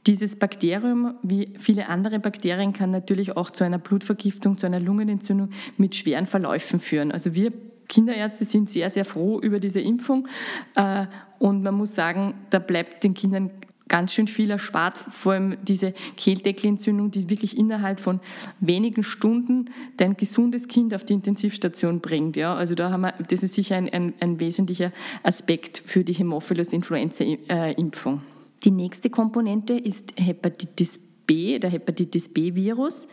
Dieses 0.06 0.36
Bakterium, 0.36 1.14
wie 1.22 1.50
viele 1.58 1.88
andere 1.88 2.18
Bakterien, 2.18 2.72
kann 2.72 2.90
natürlich 2.90 3.36
auch 3.36 3.50
zu 3.50 3.62
einer 3.62 3.78
Blutvergiftung, 3.78 4.58
zu 4.58 4.66
einer 4.66 4.80
Lungenentzündung 4.80 5.50
mit 5.76 5.94
schweren 5.94 6.26
Verläufen 6.26 6.80
führen. 6.80 7.12
Also 7.12 7.34
wir 7.34 7.52
Kinderärzte 7.88 8.44
sind 8.44 8.70
sehr, 8.70 8.90
sehr 8.90 9.04
froh 9.04 9.40
über 9.40 9.60
diese 9.60 9.80
Impfung. 9.80 10.26
Äh, 10.74 11.06
und 11.38 11.62
man 11.62 11.74
muss 11.74 11.94
sagen, 11.94 12.34
da 12.50 12.58
bleibt 12.58 13.04
den 13.04 13.14
Kindern 13.14 13.50
ganz 13.88 14.14
schön 14.14 14.26
viel 14.26 14.50
erspart, 14.50 14.96
vor 14.96 15.32
allem 15.32 15.58
diese 15.62 15.92
Kehldeckelentzündung, 16.16 17.10
die 17.10 17.28
wirklich 17.28 17.58
innerhalb 17.58 18.00
von 18.00 18.20
wenigen 18.60 19.02
Stunden 19.02 19.68
dein 19.98 20.16
gesundes 20.16 20.66
Kind 20.66 20.94
auf 20.94 21.04
die 21.04 21.12
Intensivstation 21.12 22.00
bringt. 22.00 22.36
Ja? 22.36 22.54
Also 22.54 22.74
da 22.74 22.90
haben 22.90 23.02
wir, 23.02 23.12
das 23.28 23.42
ist 23.42 23.52
sicher 23.52 23.76
ein, 23.76 23.92
ein, 23.92 24.14
ein 24.20 24.40
wesentlicher 24.40 24.92
Aspekt 25.22 25.82
für 25.84 26.04
die 26.04 26.14
Hämophilus-Influenza-Impfung. 26.14 28.22
Die 28.64 28.70
nächste 28.70 29.10
Komponente 29.10 29.74
ist 29.74 30.14
Hepatitis 30.16 31.00
B, 31.26 31.58
der 31.58 31.70
Hepatitis 31.70 32.32
B-Virus. 32.32 33.08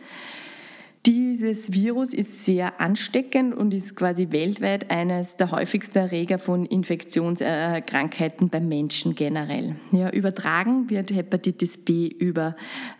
Dieses 1.06 1.72
Virus 1.72 2.12
ist 2.12 2.44
sehr 2.44 2.78
ansteckend 2.78 3.54
und 3.54 3.72
ist 3.72 3.96
quasi 3.96 4.32
weltweit 4.32 4.90
eines 4.90 5.34
der 5.36 5.50
häufigsten 5.50 5.96
Erreger 5.96 6.38
von 6.38 6.66
Infektionskrankheiten 6.66 8.50
beim 8.50 8.68
Menschen 8.68 9.14
generell. 9.14 9.76
Ja, 9.92 10.10
übertragen 10.10 10.90
wird 10.90 11.10
Hepatitis 11.10 11.78
B 11.78 12.06
über 12.06 12.54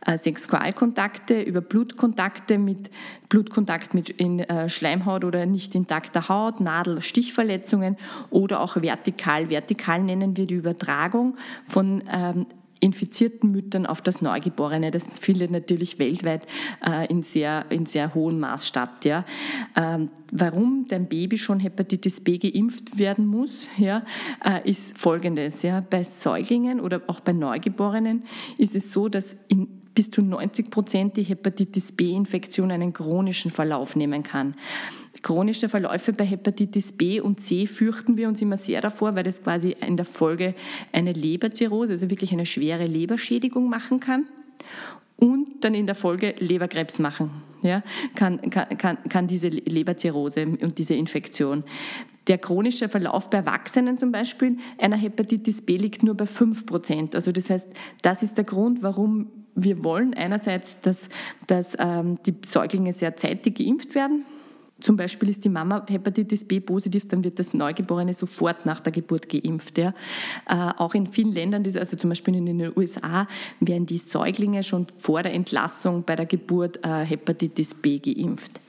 äh, 0.07 0.17
Sexualkontakte, 0.17 1.43
über 1.43 1.61
Blutkontakte 1.61 2.57
mit 2.57 2.91
Blutkontakt 3.29 3.93
mit 3.93 4.09
in 4.09 4.41
äh, 4.41 4.71
Schleimhaut 4.71 5.27
oder 5.27 5.45
nicht 5.45 5.75
intakter 5.75 6.31
Haut, 6.31 6.59
Nadel, 6.59 7.03
Stichverletzungen 7.03 7.99
oder 8.31 8.61
auch 8.61 8.77
vertikal. 8.77 9.51
Vertikal 9.51 10.03
nennen 10.03 10.39
wir 10.39 10.47
die 10.47 10.55
Übertragung 10.55 11.37
von 11.67 12.03
ähm, 12.11 12.47
infizierten 12.81 13.51
Müttern 13.51 13.87
auf 13.87 14.01
das 14.03 14.23
Neugeborene. 14.23 14.91
Das 14.91 15.07
findet 15.07 15.51
natürlich 15.51 15.99
weltweit 15.99 16.47
äh, 16.85 17.07
in, 17.07 17.23
sehr, 17.23 17.67
in 17.71 17.87
sehr 17.87 18.15
hohem 18.15 18.41
Maß 18.41 18.67
statt. 18.67 19.05
Ja. 19.05 19.25
Ähm, 19.77 20.11
warum 20.33 20.87
dein 20.89 21.09
Baby 21.09 21.39
schon 21.39 21.61
Hepatitis 21.61 22.21
B 22.21 22.39
geimpft 22.39 22.99
werden 22.99 23.27
muss, 23.27 23.69
ja, 23.77 24.05
äh, 24.45 24.69
ist 24.69 24.99
folgendes. 24.99 25.63
Ja. 25.63 25.81
Bei 25.89 26.03
Säuglingen 26.03 26.81
oder 26.81 27.03
auch 27.07 27.21
bei 27.21 27.33
Neugeborenen 27.33 28.25
ist 28.59 28.75
es 28.75 28.93
so, 28.93 29.09
dass 29.09 29.37
in 29.49 29.80
bis 29.95 30.11
zu 30.11 30.23
90 30.23 30.71
Prozent 30.71 31.17
die 31.17 31.23
Hepatitis 31.23 31.93
B-Infektion 31.93 32.71
einen 32.71 32.93
chronischen 32.93 33.51
Verlauf 33.51 33.97
nehmen 33.97 34.23
kann. 34.23 34.55
Chronische 35.23 35.69
Verläufe 35.69 36.13
bei 36.13 36.25
Hepatitis 36.25 36.93
B 36.93 37.21
und 37.21 37.41
C 37.41 37.67
fürchten 37.67 38.17
wir 38.17 38.29
uns 38.29 38.41
immer 38.41 38.57
sehr 38.57 38.81
davor, 38.81 39.15
weil 39.15 39.25
das 39.25 39.43
quasi 39.43 39.77
in 39.87 39.97
der 39.97 40.07
Folge 40.07 40.55
eine 40.93 41.13
Leberzirrhose, 41.13 41.93
also 41.93 42.09
wirklich 42.09 42.33
eine 42.33 42.47
schwere 42.47 42.87
Leberschädigung 42.87 43.69
machen 43.69 44.01
kann 44.01 44.27
und 45.17 45.63
dann 45.63 45.75
in 45.75 45.87
der 45.87 45.95
Folge 45.95 46.35
Leberkrebs 46.39 46.99
machen. 46.99 47.31
Ja, 47.63 47.83
kann, 48.15 48.41
kann, 48.51 48.79
kann, 48.79 48.99
kann 49.11 49.27
diese 49.27 49.49
Leberzirrhose 49.49 50.47
und 50.47 50.79
diese 50.79 50.95
Infektion. 50.95 51.65
Der 52.27 52.39
chronische 52.39 52.89
Verlauf 52.89 53.29
bei 53.29 53.39
Erwachsenen 53.39 53.99
zum 53.99 54.13
Beispiel 54.13 54.57
einer 54.79 54.97
Hepatitis 54.97 55.61
B 55.61 55.77
liegt 55.77 56.03
nur 56.03 56.15
bei 56.15 56.25
5 56.25 56.65
Prozent. 56.65 57.15
Also 57.15 57.33
das 57.33 57.51
heißt, 57.51 57.69
das 58.01 58.23
ist 58.23 58.39
der 58.39 58.45
Grund, 58.45 58.83
warum 58.83 59.27
wir 59.55 59.85
wollen 59.85 60.15
einerseits, 60.15 60.81
dass, 60.81 61.09
dass 61.47 61.77
ähm, 61.79 62.19
die 62.27 62.35
Säuglinge 62.45 62.93
sehr 62.93 63.17
zeitig 63.17 63.57
geimpft 63.57 63.95
werden 63.95 64.25
zum 64.81 64.97
Beispiel 64.97 65.29
ist 65.29 65.45
die 65.45 65.49
Mama 65.49 65.85
Hepatitis 65.89 66.45
B 66.45 66.61
positiv, 66.61 67.07
dann 67.09 67.23
wird 67.23 67.39
das 67.39 67.55
Neugeborene 67.55 68.15
sofort 68.15 68.67
nach 68.67 68.81
der 68.81 68.93
Geburt 68.93 69.29
geimpft. 69.29 69.79
Ja. 69.79 69.95
Äh, 70.49 70.73
auch 70.79 70.95
in 70.95 71.07
vielen 71.07 71.33
Ländern, 71.33 71.65
also 71.65 71.97
zum 71.97 72.11
Beispiel 72.11 72.35
in 72.35 72.47
den 72.47 72.77
USA, 72.77 73.29
werden 73.61 73.87
die 73.87 73.99
Säuglinge 73.99 74.63
schon 74.63 74.87
vor 74.99 75.23
der 75.23 75.35
Entlassung 75.35 76.05
bei 76.05 76.17
der 76.17 76.27
Geburt 76.27 76.85
äh, 76.85 77.05
Hepatitis 77.05 77.75
B 77.75 77.99
geimpft. 77.99 78.61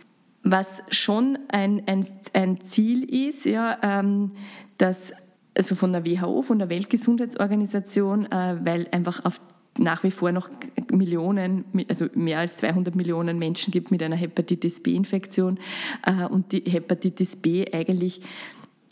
Was 0.44 0.84
schon 0.90 1.38
ein, 1.50 1.84
ein, 1.88 2.06
ein 2.34 2.62
Ziel 2.62 3.04
ist, 3.04 3.46
ja, 3.46 3.78
ähm, 3.82 4.32
dass 4.78 5.14
also 5.56 5.76
von 5.76 5.92
der 5.92 6.06
WHO, 6.06 6.42
von 6.42 6.60
der 6.60 6.70
Weltgesundheitsorganisation, 6.70 8.32
äh, 8.32 8.58
weil 8.64 8.88
einfach 8.92 9.24
auf 9.26 9.40
nach 9.78 10.04
wie 10.04 10.12
vor 10.12 10.32
noch 10.32 10.50
Millionen, 10.92 11.66
also 11.88 12.08
mehr 12.13 12.40
als 12.40 12.58
200 12.58 12.96
Millionen 12.96 13.40
Menschen 13.40 13.72
gibt 13.72 13.92
mit 13.92 14.04
einer 14.04 14.16
Hepatitis 14.16 14.82
B-Infektion 14.82 15.60
äh, 16.06 16.25
und 16.25 16.51
die 16.51 16.63
Hepatitis 16.66 17.36
B 17.36 17.66
eigentlich 17.72 18.22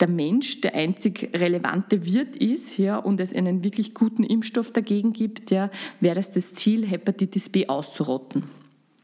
der 0.00 0.08
Mensch 0.08 0.62
der 0.62 0.74
einzig 0.74 1.30
relevante 1.34 2.06
Wirt 2.06 2.34
ist 2.34 2.78
ja, 2.78 2.96
und 2.96 3.20
es 3.20 3.34
einen 3.34 3.62
wirklich 3.62 3.92
guten 3.94 4.24
Impfstoff 4.24 4.72
dagegen 4.72 5.12
gibt, 5.12 5.50
ja, 5.50 5.70
wäre 6.00 6.18
es 6.18 6.30
das 6.30 6.54
Ziel, 6.54 6.86
Hepatitis 6.86 7.50
B 7.50 7.68
auszurotten. 7.68 8.44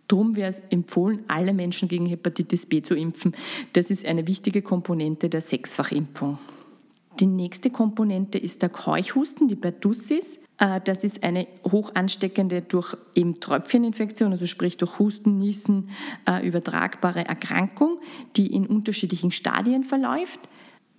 Darum 0.09 0.37
wäre 0.37 0.51
es 0.51 0.63
empfohlen, 0.71 1.25
alle 1.29 1.53
Menschen 1.53 1.89
gegen 1.89 2.07
Hepatitis 2.07 2.67
B 2.67 2.81
zu 2.81 2.95
impfen. 2.95 3.35
Das 3.73 3.91
ist 3.91 4.07
eine 4.07 4.27
wichtige 4.27 4.63
Komponente 4.63 5.29
der 5.29 5.41
Sechsfachimpfung. 5.41 6.39
Die 7.21 7.27
nächste 7.27 7.71
Komponente 7.71 8.37
ist 8.37 8.61
der 8.63 8.69
Keuchhusten, 8.69 9.49
die 9.49 9.57
Pertussis. 9.57 10.39
Äh, 10.59 10.81
das 10.83 11.03
ist 11.03 11.23
eine 11.23 11.47
hoch 11.71 11.95
ansteckende 11.95 12.63
durch 12.63 12.95
eben 13.15 13.41
Tröpfcheninfektion, 13.41 14.33
also 14.33 14.47
sprich 14.47 14.77
durch 14.77 14.99
Husten, 14.99 15.39
Niesen 15.39 15.91
äh, 16.29 16.47
übertragbare 16.47 17.27
Erkrankung, 17.27 17.99
die 18.37 18.53
in 18.53 18.67
unterschiedlichen 18.67 19.33
Stadien 19.33 19.85
verläuft. 19.85 20.41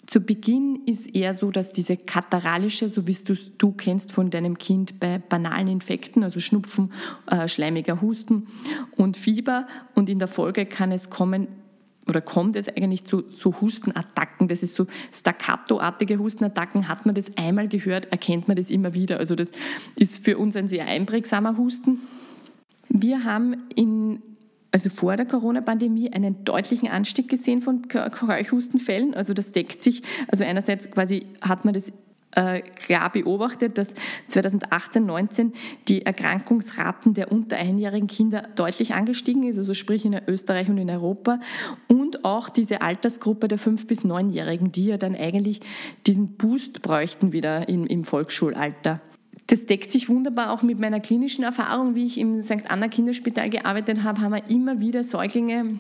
Zu 0.08 0.22
Beginn 0.22 0.84
ist 0.86 1.14
eher 1.14 1.34
so, 1.34 1.52
dass 1.52 1.74
diese 1.74 1.98
kataralische, 1.98 2.88
so 2.88 3.08
wie 3.08 3.14
du 3.14 3.36
du 3.58 3.74
kennst 3.74 4.14
von 4.14 4.30
deinem 4.30 4.58
Kind 4.58 5.02
bei 5.02 5.20
banalen 5.20 5.68
Infekten, 5.68 6.24
also 6.24 6.40
Schnupfen, 6.40 6.94
äh, 7.28 7.48
schleimiger 7.48 8.02
Husten 8.02 8.48
und 8.96 9.18
Fieber, 9.18 9.68
und 9.96 10.10
in 10.10 10.18
der 10.18 10.30
Folge 10.30 10.66
kann 10.66 10.94
es 10.94 11.10
kommen 11.10 11.48
oder 12.08 12.22
kommt 12.22 12.56
es 12.56 12.68
eigentlich 12.68 13.06
zu, 13.06 13.24
zu 13.24 13.60
Hustenattacken? 13.62 14.48
Das 14.48 14.64
ist 14.64 14.74
so 14.74 14.88
staccato-artige 15.14 16.20
Hustenattacken. 16.20 16.88
Hat 16.88 17.06
man 17.06 17.16
das 17.16 17.26
einmal 17.38 17.68
gehört, 17.68 18.12
erkennt 18.12 18.48
man 18.48 18.58
das 18.58 18.72
immer 18.72 18.94
wieder. 18.94 19.18
Also 19.20 19.36
das 19.36 19.52
ist 19.96 20.24
für 20.24 20.38
uns 20.38 20.56
ein 20.56 20.68
sehr 20.68 20.86
einprägsamer 20.86 21.58
Husten. 21.58 22.02
Wir 22.90 23.24
haben 23.24 23.68
in 23.76 24.22
also 24.72 24.90
vor 24.90 25.16
der 25.16 25.26
Corona-Pandemie 25.26 26.12
einen 26.12 26.44
deutlichen 26.44 26.90
Anstieg 26.90 27.30
gesehen 27.30 27.62
von 27.62 27.88
Keuchhustenfällen. 27.88 29.14
Also 29.14 29.34
das 29.34 29.52
deckt 29.52 29.82
sich. 29.82 30.04
Also 30.28 30.44
einerseits 30.44 30.92
quasi 30.92 31.26
hat 31.42 31.66
man 31.66 31.74
das 31.74 31.92
klar 32.76 33.12
beobachtet, 33.12 33.78
dass 33.78 33.94
2018, 34.28 35.06
19 35.06 35.54
die 35.88 36.06
Erkrankungsraten 36.06 37.14
der 37.14 37.32
unter 37.32 37.58
einjährigen 37.58 38.08
Kinder 38.08 38.44
deutlich 38.56 38.94
angestiegen 38.94 39.44
ist, 39.44 39.58
also 39.58 39.74
sprich 39.74 40.06
in 40.06 40.20
Österreich 40.28 40.70
und 40.70 40.78
in 40.78 40.90
Europa. 40.90 41.40
Und 41.88 42.26
auch 42.26 42.50
diese 42.50 42.82
Altersgruppe 42.82 43.48
der 43.48 43.60
5- 43.60 43.88
bis 43.88 44.06
9-Jährigen, 44.06 44.72
die 44.72 44.86
ja 44.86 44.98
dann 44.98 45.16
eigentlich 45.16 45.62
diesen 46.06 46.38
Boost 46.38 46.82
bräuchten 46.82 47.34
wieder 47.34 47.68
im, 47.70 47.88
im 47.88 48.04
Volksschulalter. 48.04 49.02
Das 49.48 49.66
deckt 49.66 49.90
sich 49.90 50.10
wunderbar 50.10 50.52
auch 50.52 50.62
mit 50.62 50.80
meiner 50.80 51.00
klinischen 51.00 51.44
Erfahrung, 51.44 51.96
wie 51.96 52.06
ich 52.06 52.20
im 52.20 52.44
St. 52.44 52.70
Anna 52.70 52.90
Kinderspital 52.90 53.50
gearbeitet 53.50 54.04
habe, 54.04 54.22
haben 54.22 54.34
wir 54.34 54.50
immer 54.50 54.80
wieder 54.80 55.04
Säuglinge 55.04 55.80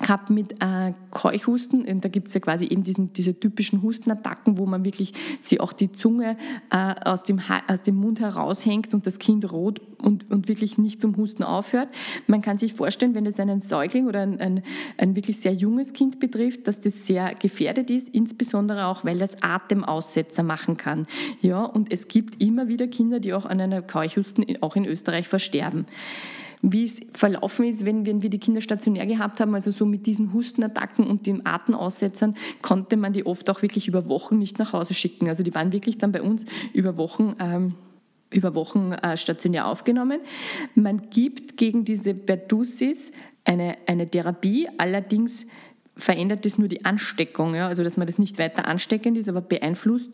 gehabt 0.00 0.30
mit 0.30 0.60
äh, 0.60 0.92
Keuchhusten. 1.10 1.84
Und 1.84 2.04
da 2.04 2.08
gibt 2.08 2.28
es 2.28 2.34
ja 2.34 2.40
quasi 2.40 2.66
eben 2.66 2.82
diesen, 2.82 3.12
diese 3.12 3.38
typischen 3.38 3.82
Hustenattacken, 3.82 4.58
wo 4.58 4.66
man 4.66 4.84
wirklich 4.84 5.12
sie 5.40 5.60
auch 5.60 5.72
die 5.72 5.92
Zunge 5.92 6.36
äh, 6.70 6.94
aus, 7.04 7.22
dem, 7.22 7.40
aus 7.68 7.82
dem 7.82 7.96
Mund 7.96 8.20
heraushängt 8.20 8.92
und 8.94 9.06
das 9.06 9.18
Kind 9.18 9.50
rot 9.52 9.80
und, 10.02 10.30
und 10.30 10.48
wirklich 10.48 10.78
nicht 10.78 11.00
zum 11.00 11.16
Husten 11.16 11.44
aufhört. 11.44 11.88
Man 12.26 12.42
kann 12.42 12.58
sich 12.58 12.74
vorstellen, 12.74 13.14
wenn 13.14 13.26
es 13.26 13.38
einen 13.38 13.60
Säugling 13.60 14.06
oder 14.06 14.20
ein, 14.20 14.40
ein, 14.40 14.62
ein 14.98 15.16
wirklich 15.16 15.38
sehr 15.40 15.52
junges 15.52 15.92
Kind 15.92 16.18
betrifft, 16.18 16.66
dass 16.66 16.80
das 16.80 17.06
sehr 17.06 17.34
gefährdet 17.34 17.90
ist, 17.90 18.08
insbesondere 18.08 18.86
auch, 18.86 19.04
weil 19.04 19.18
das 19.18 19.42
Atemaussetzer 19.42 20.42
machen 20.42 20.76
kann. 20.76 21.06
Ja, 21.40 21.64
und 21.64 21.92
es 21.92 22.08
gibt 22.08 22.42
immer 22.42 22.68
wieder 22.68 22.88
Kinder, 22.88 23.20
die 23.20 23.32
auch 23.32 23.46
an 23.46 23.60
einer 23.60 23.82
Keuchhusten 23.82 24.44
auch 24.60 24.76
in 24.76 24.84
Österreich 24.84 25.28
versterben 25.28 25.86
wie 26.72 26.84
es 26.84 27.00
verlaufen 27.12 27.66
ist, 27.66 27.84
wenn, 27.84 28.06
wenn 28.06 28.22
wir 28.22 28.30
die 28.30 28.38
Kinder 28.38 28.60
stationär 28.60 29.06
gehabt 29.06 29.40
haben, 29.40 29.54
also 29.54 29.70
so 29.70 29.84
mit 29.84 30.06
diesen 30.06 30.32
Hustenattacken 30.32 31.06
und 31.06 31.26
den 31.26 31.44
Atemaussetzern, 31.44 32.34
konnte 32.62 32.96
man 32.96 33.12
die 33.12 33.26
oft 33.26 33.48
auch 33.50 33.62
wirklich 33.62 33.86
über 33.88 34.08
Wochen 34.08 34.38
nicht 34.38 34.58
nach 34.58 34.72
Hause 34.72 34.94
schicken. 34.94 35.28
Also 35.28 35.42
die 35.42 35.54
waren 35.54 35.72
wirklich 35.72 35.98
dann 35.98 36.12
bei 36.12 36.22
uns 36.22 36.46
über 36.72 36.96
Wochen. 36.96 37.36
Ähm, 37.38 37.74
über 38.30 38.56
Wochen 38.56 38.90
äh, 38.90 39.16
stationär 39.16 39.68
aufgenommen. 39.68 40.20
Man 40.74 41.08
gibt 41.10 41.56
gegen 41.56 41.84
diese 41.84 42.14
Pertussis 42.14 43.12
eine, 43.44 43.76
eine 43.86 44.10
Therapie, 44.10 44.68
allerdings 44.76 45.46
verändert 45.96 46.44
das 46.44 46.58
nur 46.58 46.68
die 46.68 46.84
Ansteckung, 46.84 47.54
ja? 47.54 47.68
also 47.68 47.84
dass 47.84 47.96
man 47.96 48.06
das 48.06 48.18
nicht 48.18 48.38
weiter 48.38 48.66
ansteckend 48.66 49.16
ist, 49.16 49.28
aber 49.28 49.40
beeinflusst 49.40 50.10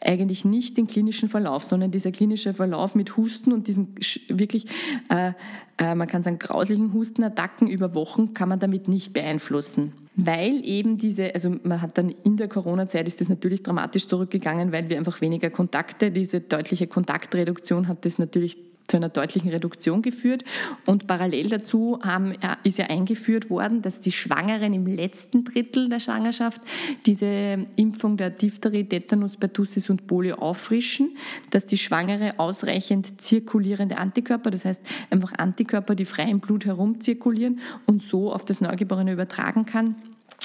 eigentlich 0.00 0.44
nicht 0.44 0.76
den 0.76 0.86
klinischen 0.86 1.28
Verlauf, 1.28 1.64
sondern 1.64 1.90
dieser 1.90 2.12
klinische 2.12 2.54
Verlauf 2.54 2.94
mit 2.94 3.16
Husten 3.16 3.52
und 3.52 3.66
diesen 3.66 3.94
wirklich, 4.28 4.66
äh, 5.08 5.32
äh, 5.78 5.94
man 5.94 6.06
kann 6.06 6.22
sagen, 6.22 6.38
grauslichen 6.38 6.92
Hustenattacken 6.92 7.68
über 7.68 7.94
Wochen 7.94 8.34
kann 8.34 8.48
man 8.48 8.58
damit 8.58 8.88
nicht 8.88 9.12
beeinflussen. 9.12 9.92
Weil 10.14 10.62
eben 10.66 10.98
diese, 10.98 11.34
also 11.34 11.56
man 11.62 11.80
hat 11.80 11.96
dann 11.96 12.10
in 12.10 12.36
der 12.36 12.48
Corona-Zeit 12.48 13.08
ist 13.08 13.22
das 13.22 13.30
natürlich 13.30 13.62
dramatisch 13.62 14.08
zurückgegangen, 14.08 14.70
weil 14.70 14.90
wir 14.90 14.98
einfach 14.98 15.22
weniger 15.22 15.48
Kontakte, 15.48 16.10
diese 16.10 16.40
deutliche 16.42 16.86
Kontaktreduktion 16.86 17.88
hat 17.88 18.04
das 18.04 18.18
natürlich 18.18 18.71
zu 18.92 18.98
einer 18.98 19.08
deutlichen 19.08 19.48
Reduktion 19.48 20.02
geführt. 20.02 20.44
Und 20.84 21.06
parallel 21.06 21.48
dazu 21.48 21.98
haben, 22.02 22.34
ist 22.62 22.78
ja 22.78 22.86
eingeführt 22.86 23.48
worden, 23.48 23.80
dass 23.80 24.00
die 24.00 24.12
Schwangeren 24.12 24.74
im 24.74 24.86
letzten 24.86 25.44
Drittel 25.44 25.88
der 25.88 25.98
Schwangerschaft 25.98 26.60
diese 27.06 27.66
Impfung 27.76 28.18
der 28.18 28.28
Diphtherie, 28.28 28.84
Tetanus, 28.84 29.38
Pertussis 29.38 29.88
und 29.88 30.06
Polio 30.06 30.36
auffrischen, 30.36 31.16
dass 31.50 31.64
die 31.64 31.78
Schwangere 31.78 32.38
ausreichend 32.38 33.20
zirkulierende 33.20 33.96
Antikörper, 33.96 34.50
das 34.50 34.66
heißt 34.66 34.82
einfach 35.08 35.32
Antikörper, 35.38 35.94
die 35.94 36.04
frei 36.04 36.24
im 36.24 36.40
Blut 36.40 36.66
herumzirkulieren 36.66 37.60
und 37.86 38.02
so 38.02 38.30
auf 38.30 38.44
das 38.44 38.60
Neugeborene 38.60 39.12
übertragen 39.12 39.64
kann 39.64 39.96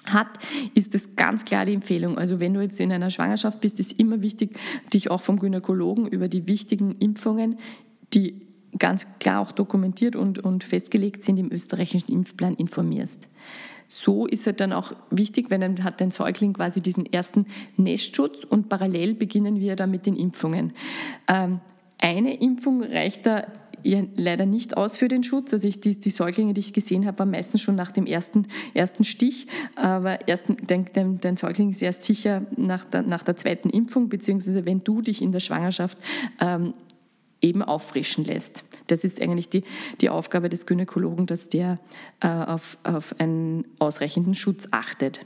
hat, 0.06 0.27
ist 0.74 0.94
das 0.94 1.16
ganz 1.16 1.46
klar 1.46 1.66
die 1.66 1.74
Empfehlung. 1.74 2.18
Also 2.18 2.39
wenn 2.39 2.54
du 2.54 2.62
jetzt 2.62 2.80
in 2.80 2.92
einer 2.92 3.12
Schwangerschaft 3.12 3.60
bist, 3.62 3.80
ist 3.80 4.00
immer 4.00 4.22
wichtig, 4.22 4.58
dich 4.94 5.12
auch 5.12 5.22
vom 5.22 5.39
Gynäkologen 5.39 6.08
über 6.08 6.27
die 6.27 6.48
wichtigen 6.48 6.96
Impfungen, 7.00 7.58
die 8.14 8.42
ganz 8.78 9.08
klar 9.20 9.42
auch 9.42 9.52
dokumentiert 9.52 10.16
und, 10.16 10.40
und 10.40 10.64
festgelegt 10.64 11.24
sind 11.24 11.38
im 11.40 11.52
österreichischen 11.52 12.12
Impfplan 12.12 12.56
informierst. 12.56 13.28
So 13.88 14.26
ist 14.26 14.48
es 14.48 14.56
dann 14.58 14.74
auch 14.74 14.92
wichtig, 15.10 15.50
wenn 15.50 15.62
dann 15.62 15.84
hat 15.84 16.02
dein 16.02 16.12
Säugling 16.12 16.54
quasi 16.54 16.82
diesen 16.82 17.06
ersten 17.06 17.46
Nestschutz 17.78 18.44
und 18.44 18.68
parallel 18.68 19.14
beginnen 19.16 19.60
wir 19.60 19.76
dann 19.76 19.92
mit 19.92 20.06
den 20.06 20.16
Impfungen. 20.16 20.74
Ähm, 21.28 21.62
eine 21.98 22.40
Impfung 22.40 22.84
reicht 22.84 23.26
da 23.26 23.48
ja, 23.84 24.04
leider 24.16 24.46
nicht 24.46 24.76
aus 24.76 24.98
für 24.98 25.08
den 25.08 25.24
Schutz. 25.24 25.54
Also 25.54 25.68
ich, 25.68 25.80
die, 25.80 25.98
die 25.98 26.10
Säuglinge, 26.10 26.54
die 26.54 26.60
ich 26.60 26.74
gesehen 26.74 27.06
habe, 27.06 27.20
waren 27.20 27.32
meistens 27.32 27.62
schon 27.62 27.76
nach 27.76 27.92
dem 27.92 28.06
ersten, 28.06 28.48
ersten 28.74 29.06
Stich. 29.06 29.48
Aber 29.76 30.28
erst, 30.28 30.48
dein, 30.68 30.86
dein, 30.94 31.20
dein 31.20 31.38
Säugling 31.38 31.70
ist 31.70 31.82
erst 31.82 32.04
sicher 32.04 32.46
nach 32.58 32.84
der, 32.84 33.04
nach 33.04 33.24
der 33.24 33.38
zweiten 33.38 33.70
Impfung, 33.70 34.10
beziehungsweise 34.10 34.66
wenn 34.66 34.84
du 34.84 35.02
dich 35.02 35.22
in 35.22 35.32
der 35.32 35.40
Schwangerschaft 35.40 35.98
ähm, 36.42 36.74
eben 37.48 37.63
auffrischen 37.63 38.25
lässt. 38.25 38.63
Das 38.88 39.04
ist 39.04 39.22
eigentlich 39.22 39.50
die, 39.50 39.63
die 40.01 40.10
Aufgabe 40.10 40.50
des 40.50 40.66
Gynäkologen, 40.66 41.25
dass 41.25 41.50
der 41.50 41.80
äh, 42.22 42.27
auf, 42.27 42.77
auf 42.84 43.16
einen 43.20 43.66
ausreichenden 43.80 44.36
Schutz 44.36 44.68
achtet. 44.72 45.25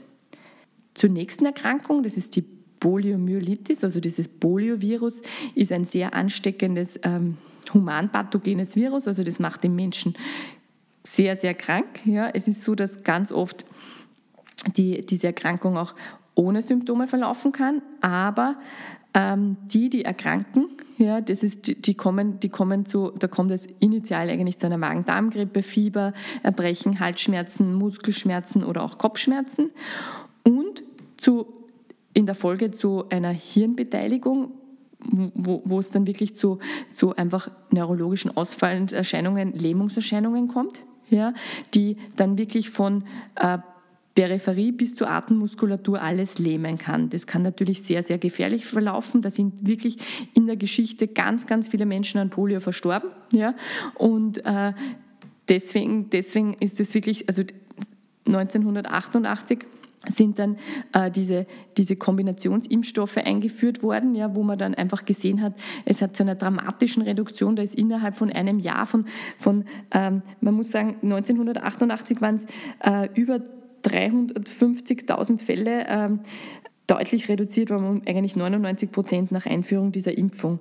Zur 0.94 1.10
nächsten 1.10 1.44
Erkrankung, 1.46 2.02
das 2.02 2.16
ist 2.16 2.36
die 2.36 2.44
Poliomyelitis, 2.80 3.84
also 3.84 4.00
dieses 4.00 4.28
Poliovirus, 4.28 5.22
ist 5.54 5.72
ein 5.72 5.84
sehr 5.84 6.14
ansteckendes 6.14 6.98
ähm, 7.04 7.38
humanpathogenes 7.72 8.76
Virus, 8.76 9.06
also 9.06 9.22
das 9.22 9.38
macht 9.38 9.62
den 9.64 9.76
Menschen 9.76 10.14
sehr, 11.04 11.36
sehr 11.36 11.54
krank. 11.54 12.00
Ja, 12.04 12.28
es 12.28 12.48
ist 12.48 12.62
so, 12.62 12.74
dass 12.74 13.02
ganz 13.02 13.32
oft 13.32 13.64
die, 14.76 15.00
diese 15.00 15.28
Erkrankung 15.28 15.76
auch 15.76 15.94
ohne 16.34 16.62
Symptome 16.62 17.06
verlaufen 17.06 17.52
kann, 17.52 17.82
aber 18.00 18.56
ähm, 19.14 19.56
die, 19.64 19.90
die 19.90 20.04
erkranken, 20.04 20.68
ja, 20.98 21.20
das 21.20 21.42
ist, 21.42 21.66
die, 21.66 21.80
die, 21.80 21.94
kommen, 21.94 22.40
die 22.40 22.48
kommen 22.48 22.86
zu, 22.86 23.10
da 23.18 23.26
kommt 23.26 23.50
es 23.50 23.66
initial 23.80 24.28
eigentlich 24.28 24.58
zu 24.58 24.66
einer 24.66 24.78
Magen-Darm-Grippe, 24.78 25.62
Fieber, 25.62 26.12
Erbrechen, 26.42 27.00
Halsschmerzen, 27.00 27.74
Muskelschmerzen 27.74 28.64
oder 28.64 28.82
auch 28.82 28.98
Kopfschmerzen. 28.98 29.70
Und 30.44 30.82
zu, 31.16 31.46
in 32.14 32.26
der 32.26 32.34
Folge 32.34 32.70
zu 32.70 33.08
einer 33.08 33.30
Hirnbeteiligung 33.30 34.52
wo, 35.04 35.62
wo 35.64 35.78
es 35.78 35.90
dann 35.90 36.06
wirklich 36.06 36.36
zu, 36.36 36.58
zu 36.92 37.16
einfach 37.16 37.50
neurologischen 37.70 38.36
Ausfallerscheinungen, 38.36 39.52
Lähmungserscheinungen 39.52 40.48
kommt, 40.48 40.80
ja, 41.10 41.34
die 41.74 41.96
dann 42.16 42.38
wirklich 42.38 42.70
von 42.70 43.04
äh, 43.34 43.58
Peripherie 44.14 44.72
bis 44.72 44.94
zur 44.94 45.10
Atemmuskulatur 45.10 46.00
alles 46.00 46.38
lähmen 46.38 46.78
kann. 46.78 47.08
Das 47.08 47.26
kann 47.26 47.42
natürlich 47.42 47.82
sehr, 47.82 48.02
sehr 48.02 48.18
gefährlich 48.18 48.66
verlaufen. 48.66 49.22
Da 49.22 49.30
sind 49.30 49.66
wirklich 49.66 49.96
in 50.34 50.46
der 50.46 50.56
Geschichte 50.56 51.08
ganz, 51.08 51.46
ganz 51.46 51.68
viele 51.68 51.86
Menschen 51.86 52.18
an 52.18 52.30
Polio 52.30 52.60
verstorben. 52.60 53.10
Ja? 53.32 53.54
Und 53.94 54.44
äh, 54.44 54.72
deswegen, 55.48 56.10
deswegen 56.10 56.54
ist 56.54 56.78
es 56.80 56.94
wirklich, 56.94 57.28
also 57.28 57.42
1988 58.26 59.66
sind 60.08 60.38
dann 60.38 60.56
äh, 60.92 61.10
diese, 61.10 61.46
diese 61.76 61.96
Kombinationsimpfstoffe 61.96 63.18
eingeführt 63.18 63.82
worden, 63.82 64.14
ja, 64.14 64.34
wo 64.34 64.42
man 64.42 64.58
dann 64.58 64.74
einfach 64.74 65.04
gesehen 65.04 65.40
hat, 65.40 65.54
es 65.84 66.02
hat 66.02 66.16
zu 66.16 66.24
einer 66.24 66.34
dramatischen 66.34 67.02
Reduktion, 67.02 67.54
da 67.54 67.62
ist 67.62 67.76
innerhalb 67.76 68.16
von 68.16 68.30
einem 68.30 68.58
Jahr 68.58 68.86
von, 68.86 69.06
von 69.38 69.64
ähm, 69.92 70.22
man 70.40 70.54
muss 70.54 70.72
sagen, 70.72 70.96
1988 71.02 72.20
waren 72.20 72.34
es 72.34 72.46
äh, 72.80 73.08
über 73.14 73.40
350.000 73.84 75.44
Fälle 75.44 75.86
ähm, 75.88 76.20
deutlich 76.86 77.28
reduziert 77.28 77.70
worden, 77.70 77.86
um 77.86 78.02
eigentlich 78.06 78.36
99 78.36 78.90
Prozent 78.90 79.32
nach 79.32 79.46
Einführung 79.46 79.92
dieser 79.92 80.16
Impfung. 80.16 80.60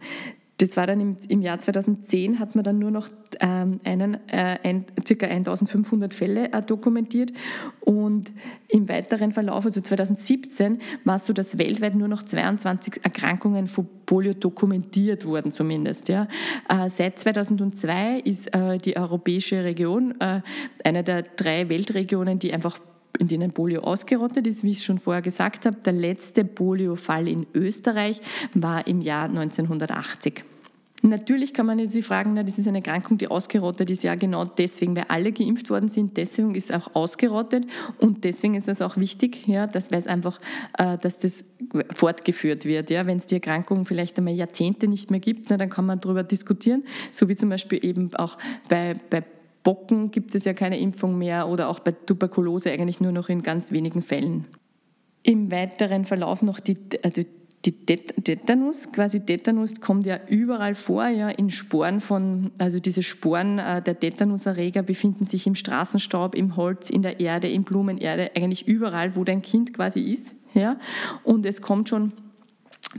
Das 0.62 0.78
war 0.78 0.86
dann 0.86 1.00
im, 1.00 1.18
im, 1.28 1.42
Jahr 1.42 1.58
2010, 1.58 2.38
hat 2.38 2.54
man 2.54 2.64
dann 2.64 2.78
nur 2.78 2.92
noch 2.92 3.10
ähm, 3.40 3.80
einen, 3.84 4.16
äh, 4.28 4.60
ein, 4.64 4.86
ca. 5.04 5.26
1500 5.26 6.14
Fälle 6.14 6.54
äh, 6.54 6.62
dokumentiert 6.62 7.32
und 7.80 8.32
im 8.68 8.88
weiteren 8.88 9.32
Verlauf, 9.32 9.66
also 9.66 9.82
2017, 9.82 10.80
war 11.04 11.16
es 11.16 11.26
so, 11.26 11.34
dass 11.34 11.58
weltweit 11.58 11.96
nur 11.96 12.08
noch 12.08 12.22
22 12.22 13.04
Erkrankungen 13.04 13.66
von 13.66 13.88
Polio 14.06 14.34
dokumentiert 14.34 15.26
wurden 15.26 15.52
zumindest. 15.52 16.10
Ja. 16.10 16.28
Äh, 16.70 16.90
seit 16.90 17.18
2002 17.18 18.20
ist 18.20 18.54
äh, 18.54 18.78
die 18.78 18.98
europäische 18.98 19.64
Region 19.64 20.14
äh, 20.20 20.42
eine 20.84 21.04
der 21.04 21.24
drei 21.24 21.70
Weltregionen, 21.70 22.38
die 22.38 22.54
einfach 22.54 22.80
in 23.20 23.28
denen 23.28 23.52
Polio 23.52 23.82
ausgerottet 23.82 24.48
ist. 24.48 24.64
Wie 24.64 24.72
ich 24.72 24.84
schon 24.84 25.00
vorher 25.00 25.22
gesagt 25.22 25.66
habe, 25.66 25.78
der 25.78 25.94
letzte 25.94 26.44
Polio-Fall 26.44 27.28
in 27.28 27.48
Österreich 27.54 28.22
war 28.54 28.88
im 28.88 29.02
Jahr 29.02 29.26
1980. 29.26 30.44
Natürlich 31.04 31.56
kann 31.56 31.66
man 31.66 31.80
jetzt 31.80 31.94
sich 31.94 32.06
fragen, 32.06 32.34
na, 32.36 32.44
das 32.44 32.60
ist 32.60 32.68
eine 32.68 32.78
Erkrankung, 32.78 33.18
die 33.18 33.28
ausgerottet 33.28 33.90
ist. 33.90 34.04
Ja, 34.04 34.14
genau 34.14 34.46
deswegen, 34.46 34.96
weil 34.96 35.06
alle 35.08 35.32
geimpft 35.32 35.72
worden 35.72 35.90
sind, 35.90 36.16
deswegen 36.16 36.54
ist 36.54 36.70
es 36.70 36.76
auch 36.76 36.94
ausgerottet 36.94 37.66
und 37.98 38.24
deswegen 38.24 38.54
ist 38.54 38.68
es 38.68 38.84
auch 38.84 38.98
wichtig, 38.98 39.48
ja, 39.48 39.66
dass, 39.66 39.92
weil 39.92 39.98
es 39.98 40.06
einfach, 40.06 40.40
äh, 40.78 41.00
dass 41.00 41.18
das 41.18 41.44
fortgeführt 41.96 42.66
wird. 42.66 42.92
Ja. 42.92 43.08
Wenn 43.08 43.18
es 43.18 43.26
die 43.26 43.36
Erkrankung 43.36 43.86
vielleicht 43.86 44.20
einmal 44.20 44.36
Jahrzehnte 44.36 44.88
nicht 44.88 45.10
mehr 45.10 45.20
gibt, 45.20 45.50
na, 45.50 45.58
dann 45.58 45.72
kann 45.72 45.88
man 45.88 46.00
darüber 46.00 46.22
diskutieren, 46.22 46.84
so 47.12 47.28
wie 47.28 47.36
zum 47.36 47.50
Beispiel 47.50 47.84
eben 47.84 48.14
auch 48.16 48.38
bei, 48.70 48.96
bei 49.10 49.24
Bocken 49.64 50.12
gibt 50.12 50.36
es 50.36 50.46
ja 50.46 50.54
keine 50.54 50.80
Impfung 50.80 51.18
mehr 51.18 51.48
oder 51.48 51.70
auch 51.70 51.80
bei 51.80 51.92
Tuberkulose 51.92 52.72
eigentlich 52.72 53.00
nur 53.00 53.12
noch 53.12 53.30
in 53.30 53.44
ganz 53.44 53.72
wenigen 53.72 54.02
Fällen. 54.02 54.46
Im 55.24 55.52
weiteren 55.52 56.06
Verlauf 56.06 56.42
noch 56.42 56.60
die, 56.60 56.78
also 57.04 57.22
die 57.66 57.86
Tetanus, 57.86 58.92
quasi 58.92 59.20
Tetanus 59.20 59.82
kommt 59.82 60.06
ja 60.08 60.20
überall 60.28 60.74
vor, 60.74 61.08
ja, 61.08 61.30
in 61.30 61.52
Sporen 61.52 62.02
von, 62.02 62.52
also 62.58 62.80
diese 62.80 63.04
Sporen 63.04 63.60
äh, 63.60 63.82
der 63.82 64.00
Tetanuserreger 64.00 64.82
befinden 64.82 65.26
sich 65.26 65.46
im 65.46 65.54
Straßenstaub, 65.54 66.34
im 66.34 66.56
Holz, 66.56 66.90
in 66.90 67.04
der 67.04 67.20
Erde, 67.20 67.48
in 67.50 67.64
Blumenerde, 67.64 68.32
eigentlich 68.36 68.68
überall, 68.68 69.16
wo 69.16 69.24
dein 69.24 69.44
Kind 69.44 69.74
quasi 69.76 70.02
ist, 70.02 70.34
ja. 70.56 70.78
Und 71.24 71.46
es 71.46 71.62
kommt 71.62 71.90
schon 71.90 72.14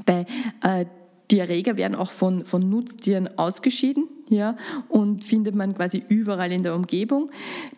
bei 0.06 0.26
äh, 0.62 0.86
die 1.32 1.38
Erreger 1.38 1.76
werden 1.78 1.94
auch 1.94 2.10
von, 2.10 2.44
von 2.44 2.68
Nutztieren 2.68 3.38
ausgeschieden 3.38 4.06
ja, 4.28 4.56
und 4.88 5.24
findet 5.24 5.54
man 5.54 5.74
quasi 5.74 6.04
überall 6.08 6.52
in 6.52 6.62
der 6.62 6.74
Umgebung. 6.74 7.30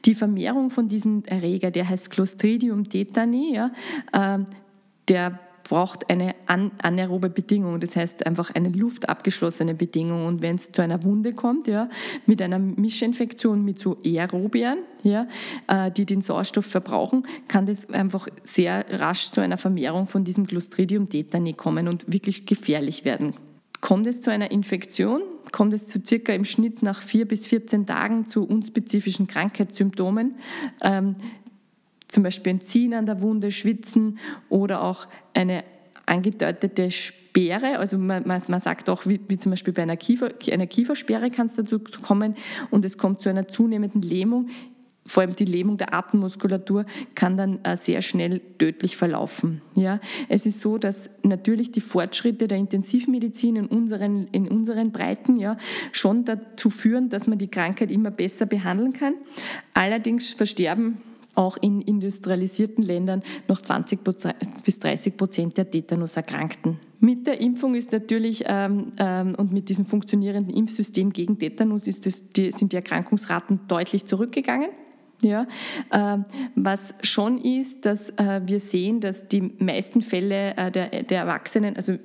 Die 0.04 0.14
Vermehrung 0.14 0.70
von 0.70 0.88
diesem 0.88 1.22
Erreger, 1.24 1.70
der 1.70 1.88
heißt 1.88 2.10
Clostridium 2.10 2.88
tetani, 2.88 3.54
ja, 3.54 3.70
äh, 4.12 4.44
der 5.08 5.38
braucht 5.64 6.08
eine 6.10 6.34
anaerobe 6.46 7.30
Bedingung, 7.30 7.80
das 7.80 7.96
heißt 7.96 8.26
einfach 8.26 8.54
eine 8.54 8.68
luftabgeschlossene 8.68 9.74
Bedingung. 9.74 10.26
Und 10.26 10.42
wenn 10.42 10.56
es 10.56 10.70
zu 10.70 10.82
einer 10.82 11.02
Wunde 11.02 11.32
kommt, 11.32 11.66
ja, 11.66 11.88
mit 12.26 12.40
einer 12.40 12.58
Mischinfektion 12.58 13.64
mit 13.64 13.78
so 13.78 13.96
Aerobien, 14.04 14.78
ja, 15.02 15.26
äh, 15.66 15.90
die 15.90 16.06
den 16.06 16.22
Sauerstoff 16.22 16.66
verbrauchen, 16.66 17.26
kann 17.48 17.66
das 17.66 17.88
einfach 17.90 18.28
sehr 18.42 18.84
rasch 19.00 19.30
zu 19.30 19.40
einer 19.40 19.58
Vermehrung 19.58 20.06
von 20.06 20.24
diesem 20.24 20.46
Clostridium 20.46 21.08
tetani 21.08 21.54
kommen 21.54 21.88
und 21.88 22.10
wirklich 22.12 22.46
gefährlich 22.46 23.04
werden. 23.04 23.34
Kommt 23.80 24.06
es 24.06 24.22
zu 24.22 24.30
einer 24.30 24.50
Infektion, 24.50 25.22
kommt 25.52 25.74
es 25.74 25.86
zu 25.86 26.00
circa 26.04 26.32
im 26.32 26.44
Schnitt 26.44 26.82
nach 26.82 27.02
vier 27.02 27.28
bis 27.28 27.46
14 27.46 27.86
Tagen 27.86 28.26
zu 28.26 28.44
unspezifischen 28.44 29.26
Krankheitssymptomen. 29.26 30.36
Ähm, 30.80 31.16
zum 32.14 32.22
Beispiel 32.22 32.54
ein 32.54 32.60
Ziehen 32.60 32.94
an 32.94 33.06
der 33.06 33.20
Wunde, 33.20 33.50
Schwitzen 33.50 34.18
oder 34.48 34.82
auch 34.82 35.06
eine 35.34 35.64
angedeutete 36.06 36.90
Sperre. 36.90 37.78
Also 37.78 37.98
man, 37.98 38.24
man 38.26 38.60
sagt 38.60 38.88
auch, 38.88 39.04
wie, 39.06 39.20
wie, 39.28 39.38
zum 39.38 39.50
Beispiel 39.50 39.74
bei 39.74 39.82
einer, 39.82 39.96
Kiefer, 39.96 40.30
einer 40.50 40.66
Kiefersperre 40.66 41.30
kann 41.30 41.46
es 41.46 41.54
dazu 41.54 41.80
kommen 41.80 42.36
und 42.70 42.84
es 42.84 42.98
kommt 42.98 43.20
zu 43.20 43.28
einer 43.28 43.48
zunehmenden 43.48 44.00
Lähmung. 44.02 44.48
Vor 45.06 45.22
allem 45.22 45.36
die 45.36 45.44
Lähmung 45.44 45.76
der 45.76 45.92
Atemmuskulatur 45.92 46.86
kann 47.14 47.36
dann 47.36 47.62
äh, 47.62 47.76
sehr 47.76 48.00
schnell 48.00 48.40
tödlich 48.58 48.96
verlaufen. 48.96 49.60
Ja, 49.74 50.00
es 50.30 50.46
ist 50.46 50.60
so, 50.60 50.78
dass 50.78 51.10
natürlich 51.22 51.72
die 51.72 51.82
Fortschritte 51.82 52.48
der 52.48 52.56
Intensivmedizin 52.56 53.56
in 53.56 53.66
unseren, 53.66 54.28
in 54.28 54.48
unseren 54.48 54.92
Breiten 54.92 55.36
ja, 55.36 55.58
schon 55.92 56.24
dazu 56.24 56.70
führen, 56.70 57.10
dass 57.10 57.26
man 57.26 57.36
die 57.36 57.48
Krankheit 57.48 57.90
immer 57.90 58.10
besser 58.10 58.46
behandeln 58.46 58.94
kann. 58.94 59.14
Allerdings 59.74 60.32
versterben 60.32 60.98
auch 61.34 61.56
in 61.56 61.80
industrialisierten 61.80 62.84
Ländern 62.84 63.22
noch 63.48 63.60
20 63.60 64.00
bis 64.64 64.78
30 64.78 65.16
Prozent 65.16 65.56
der 65.56 65.70
Tetanuserkrankten. 65.70 66.78
Mit 67.00 67.26
der 67.26 67.40
Impfung 67.40 67.74
ist 67.74 67.92
natürlich 67.92 68.44
ähm, 68.46 68.92
ähm, 68.98 69.34
und 69.36 69.52
mit 69.52 69.68
diesem 69.68 69.84
funktionierenden 69.84 70.54
Impfsystem 70.54 71.12
gegen 71.12 71.38
Tetanus 71.38 71.84
das, 71.84 72.30
die, 72.30 72.50
sind 72.50 72.72
die 72.72 72.76
Erkrankungsraten 72.76 73.60
deutlich 73.68 74.06
zurückgegangen. 74.06 74.70
Ja, 75.20 75.46
äh, 75.90 76.18
was 76.54 76.94
schon 77.02 77.40
ist, 77.40 77.86
dass 77.86 78.10
äh, 78.10 78.40
wir 78.44 78.60
sehen, 78.60 79.00
dass 79.00 79.28
die 79.28 79.52
meisten 79.58 80.02
Fälle 80.02 80.56
äh, 80.56 80.70
der, 80.70 81.02
der 81.02 81.18
Erwachsenen, 81.18 81.76
also 81.76 81.96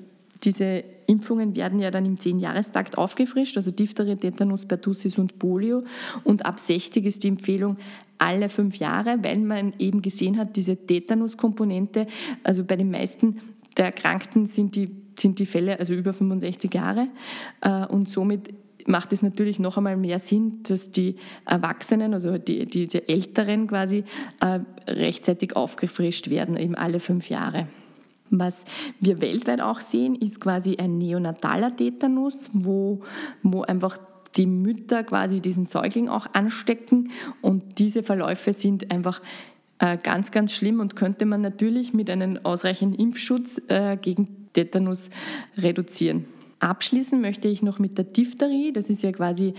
diese 0.44 0.84
Impfungen 1.10 1.56
werden 1.56 1.80
ja 1.80 1.90
dann 1.92 2.06
im 2.06 2.20
Zehn-Jahrestakt 2.20 2.98
aufgefrischt, 2.98 3.58
also 3.58 3.72
Diphtherie, 3.72 4.16
Tetanus, 4.16 4.66
Pertussis 4.66 5.18
und 5.18 5.40
Polio. 5.40 5.84
Und 6.24 6.46
ab 6.46 6.60
60 6.60 7.06
ist 7.06 7.24
die 7.24 7.30
Empfehlung 7.30 7.78
alle 8.20 8.50
fünf 8.50 8.78
Jahre, 8.78 9.18
weil 9.24 9.40
man 9.40 9.74
eben 9.80 10.02
gesehen 10.02 10.38
hat, 10.38 10.56
diese 10.56 10.76
Tetanus-Komponente, 10.76 12.06
also 12.44 12.64
bei 12.64 12.76
den 12.76 12.92
meisten 12.92 13.42
der 13.76 13.86
Erkrankten 13.86 14.46
sind 14.46 14.76
die, 14.76 14.92
sind 15.18 15.40
die 15.40 15.46
Fälle 15.46 15.80
also 15.80 15.94
über 15.94 16.14
65 16.14 16.74
Jahre. 16.74 17.08
Äh, 17.62 17.86
und 17.88 18.08
somit 18.08 18.54
macht 18.88 19.14
es 19.14 19.22
natürlich 19.22 19.60
noch 19.60 19.78
einmal 19.78 19.98
mehr 19.98 20.20
Sinn, 20.20 20.64
dass 20.64 20.92
die 20.92 21.16
Erwachsenen, 21.46 22.14
also 22.14 22.38
die, 22.38 22.66
die, 22.66 22.88
die 22.88 23.08
Älteren 23.08 23.68
quasi, 23.68 24.04
äh, 24.42 24.60
rechtzeitig 24.88 25.56
aufgefrischt 25.56 26.30
werden, 26.30 26.58
eben 26.58 26.76
alle 26.76 27.00
fünf 27.00 27.30
Jahre. 27.30 27.68
Was 28.32 28.66
wir 29.00 29.22
weltweit 29.22 29.62
auch 29.62 29.80
sehen, 29.80 30.16
ist 30.16 30.40
quasi 30.40 30.78
ein 30.78 30.98
neonataler 30.98 31.76
Tetanus, 31.76 32.50
wo, 32.54 33.02
wo 33.44 33.64
einfach 33.64 33.98
die 34.38 34.46
Mütter 34.46 35.04
quasi 35.04 35.42
diesen 35.42 35.66
Säugling 35.66 36.08
auch 36.10 36.28
anstecken 36.34 37.12
und 37.42 37.80
diese 37.80 38.04
Verläufe 38.04 38.54
sind 38.54 38.92
einfach 38.92 39.22
äh, 39.80 39.98
ganz, 39.98 40.32
ganz 40.32 40.54
schlimm 40.54 40.80
und 40.80 40.96
könnte 40.96 41.26
man 41.26 41.42
natürlich 41.42 41.94
mit 41.94 42.10
einem 42.10 42.40
ausreichenden 42.44 43.00
Impfschutz 43.00 43.62
äh, 43.70 43.98
gegen 43.98 44.50
Tetanus 44.54 45.10
reduzieren. 45.58 46.26
Abschließen 46.60 47.22
möchte 47.22 47.48
ich 47.48 47.64
noch 47.64 47.80
mit 47.80 47.98
der 47.98 48.06
Diphtherie. 48.06 48.74
Das 48.74 48.90
ist 48.90 49.02
ja 49.02 49.12
quasi, 49.14 49.54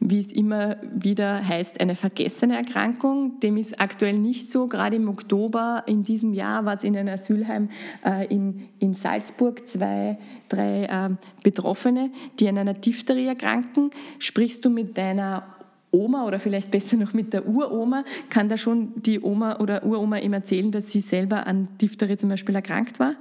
wie 0.00 0.18
es 0.18 0.32
immer 0.32 0.76
wieder 0.92 1.46
heißt, 1.46 1.80
eine 1.80 1.94
vergessene 1.94 2.56
Erkrankung. 2.56 3.38
Dem 3.40 3.56
ist 3.56 3.80
aktuell 3.80 4.18
nicht 4.18 4.50
so. 4.50 4.66
Gerade 4.66 4.96
im 4.96 5.08
Oktober 5.08 5.84
in 5.86 6.02
diesem 6.02 6.34
Jahr 6.34 6.64
war 6.64 6.76
es 6.76 6.82
in 6.82 6.96
einem 6.96 7.14
Asylheim 7.14 7.70
äh, 8.04 8.26
in, 8.26 8.68
in 8.80 8.94
Salzburg 8.94 9.68
zwei, 9.68 10.18
drei 10.48 10.84
äh, 10.84 11.10
Betroffene, 11.44 12.10
die 12.40 12.48
an 12.48 12.58
einer 12.58 12.74
Diphtherie 12.74 13.26
erkranken. 13.26 13.90
Sprichst 14.18 14.64
du 14.64 14.70
mit 14.70 14.98
deiner 14.98 15.44
Oma 15.92 16.26
oder 16.26 16.38
vielleicht 16.38 16.70
besser 16.70 16.96
noch 16.96 17.12
mit 17.12 17.32
der 17.32 17.48
Uroma, 17.48 18.04
kann 18.28 18.48
da 18.48 18.56
schon 18.56 18.92
die 19.02 19.20
Oma 19.20 19.58
oder 19.58 19.84
Uroma 19.84 20.18
ihm 20.18 20.32
erzählen, 20.32 20.70
dass 20.70 20.90
sie 20.90 21.00
selber 21.00 21.46
an 21.46 21.68
Diphtherie 21.80 22.16
zum 22.16 22.28
Beispiel 22.28 22.54
erkrankt 22.54 23.00
war. 23.00 23.16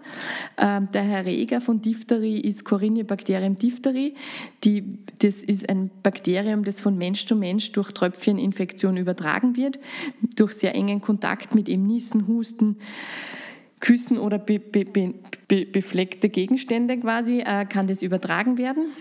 Ähm, 0.58 0.88
der 0.94 1.04
Erreger 1.04 1.62
von 1.62 1.82
Diphtherie 1.82 2.40
ist 2.40 2.66
Corynebacterium 2.66 3.56
diphtherie. 3.56 4.14
Die, 4.64 5.00
das 5.20 5.44
ist 5.44 5.68
ein 5.68 5.90
Bakterium, 6.04 6.64
das 6.64 6.80
von 6.80 6.98
Mensch 6.98 7.26
zu 7.26 7.36
Mensch 7.36 7.72
durch 7.72 7.92
Tröpfcheninfektion 7.92 8.98
übertragen 8.98 9.56
wird, 9.56 9.80
durch 10.36 10.54
sehr 10.54 10.76
engen 10.76 11.02
Kontakt 11.02 11.56
mit 11.56 11.70
eben 11.70 11.88
Niesen, 11.88 12.28
Husten, 12.28 12.78
Küssen 13.80 14.18
oder 14.18 14.38
be, 14.38 14.60
be, 14.60 14.86
be, 14.86 15.66
befleckte 15.66 16.30
Gegenstände 16.30 16.98
quasi 17.00 17.40
äh, 17.40 17.66
kann 17.66 17.88
das 17.88 18.02
übertragen 18.02 18.58
werden. 18.58 18.92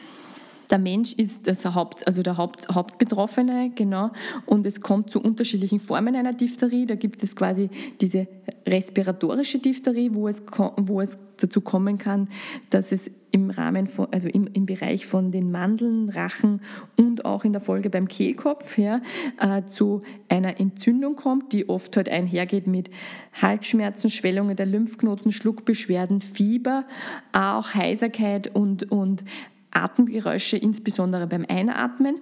Der 0.71 0.79
Mensch 0.79 1.15
ist 1.15 1.47
das 1.47 1.65
Haupt, 1.65 2.07
also 2.07 2.23
der 2.23 2.37
Haupt, 2.37 2.69
Hauptbetroffene, 2.69 3.71
genau. 3.75 4.11
Und 4.45 4.67
es 4.67 4.81
kommt 4.81 5.11
zu 5.11 5.21
unterschiedlichen 5.21 5.81
Formen 5.81 6.15
einer 6.15 6.33
Diphtherie. 6.33 6.87
Da 6.87 6.95
gibt 6.95 7.23
es 7.23 7.35
quasi 7.35 7.71
diese 8.01 8.29
respiratorische 8.67 9.59
Diphtherie, 9.59 10.11
wo 10.13 10.29
es, 10.29 10.43
wo 10.77 11.01
es 11.01 11.17
dazu 11.39 11.61
kommen 11.61 11.99
kann, 11.99 12.29
dass 12.71 12.93
es 12.93 13.11
im 13.31 13.51
Rahmen 13.51 13.89
von, 13.89 14.09
also 14.11 14.29
im, 14.29 14.49
im 14.53 14.67
Bereich 14.67 15.07
von 15.07 15.31
den 15.31 15.51
Mandeln, 15.51 16.09
Rachen 16.09 16.61
und 16.97 17.25
auch 17.25 17.45
in 17.45 17.53
der 17.53 17.61
Folge 17.61 17.91
beim 17.91 18.09
Kehlkopf 18.09 18.79
ja, 18.79 19.01
äh, 19.39 19.65
zu 19.67 20.03
einer 20.29 20.59
Entzündung 20.61 21.17
kommt, 21.17 21.53
die 21.53 21.69
oft 21.69 21.97
halt 21.97 22.09
einhergeht 22.09 22.67
mit 22.67 22.91
Halsschmerzen, 23.35 24.11
Schwellungen 24.11 24.57
der 24.57 24.67
Lymphknoten, 24.67 25.33
Schluckbeschwerden, 25.33 26.21
Fieber, 26.21 26.85
auch 27.33 27.75
Heiserkeit 27.75 28.55
und, 28.55 28.91
und 28.91 29.25
Atemgeräusche, 29.71 30.57
insbesondere 30.57 31.27
beim 31.27 31.45
Einatmen. 31.49 32.17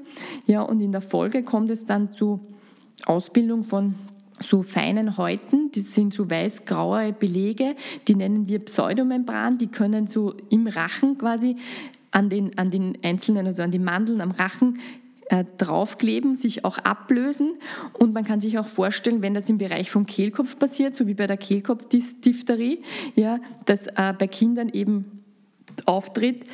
Ja, 0.46 0.62
und 0.62 0.80
in 0.80 0.92
der 0.92 1.00
Folge 1.00 1.42
kommt 1.42 1.70
es 1.70 1.84
dann 1.84 2.12
zu 2.12 2.40
Ausbildung 3.04 3.62
von 3.62 3.94
so 4.38 4.62
feinen 4.62 5.16
Häuten, 5.16 5.70
das 5.74 5.94
sind 5.94 6.12
so 6.12 6.28
weiß-graue 6.28 7.12
Belege, 7.12 7.74
die 8.06 8.14
nennen 8.14 8.48
wir 8.48 8.58
Pseudomembran, 8.58 9.56
die 9.58 9.68
können 9.68 10.06
so 10.06 10.34
im 10.50 10.66
Rachen 10.66 11.16
quasi 11.16 11.56
an 12.10 12.28
den, 12.28 12.56
an 12.58 12.70
den 12.70 12.98
einzelnen, 13.02 13.46
also 13.46 13.62
an 13.62 13.70
den 13.70 13.84
Mandeln 13.84 14.20
am 14.20 14.30
Rachen 14.32 14.78
äh, 15.28 15.44
draufkleben, 15.58 16.36
sich 16.36 16.64
auch 16.64 16.78
ablösen. 16.78 17.54
Und 17.92 18.14
man 18.14 18.24
kann 18.24 18.40
sich 18.40 18.58
auch 18.58 18.68
vorstellen, 18.68 19.22
wenn 19.22 19.34
das 19.34 19.48
im 19.48 19.58
Bereich 19.58 19.90
vom 19.90 20.06
Kehlkopf 20.06 20.58
passiert, 20.58 20.94
so 20.94 21.06
wie 21.06 21.14
bei 21.14 21.26
der 21.26 21.36
Kehlkopfdiphtherie, 21.36 22.82
ja, 23.14 23.40
dass 23.64 23.86
äh, 23.88 24.14
bei 24.18 24.28
Kindern 24.28 24.68
eben 24.68 25.24
auftritt, 25.84 26.44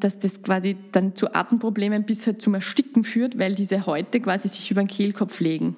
dass 0.00 0.18
das 0.18 0.42
quasi 0.42 0.76
dann 0.90 1.14
zu 1.14 1.32
Atemproblemen 1.32 2.02
bis 2.02 2.26
halt 2.26 2.42
zum 2.42 2.54
Ersticken 2.54 3.04
führt, 3.04 3.38
weil 3.38 3.54
diese 3.54 3.86
Häute 3.86 4.18
quasi 4.20 4.48
sich 4.48 4.68
über 4.72 4.82
den 4.82 4.88
Kehlkopf 4.88 5.38
legen. 5.38 5.76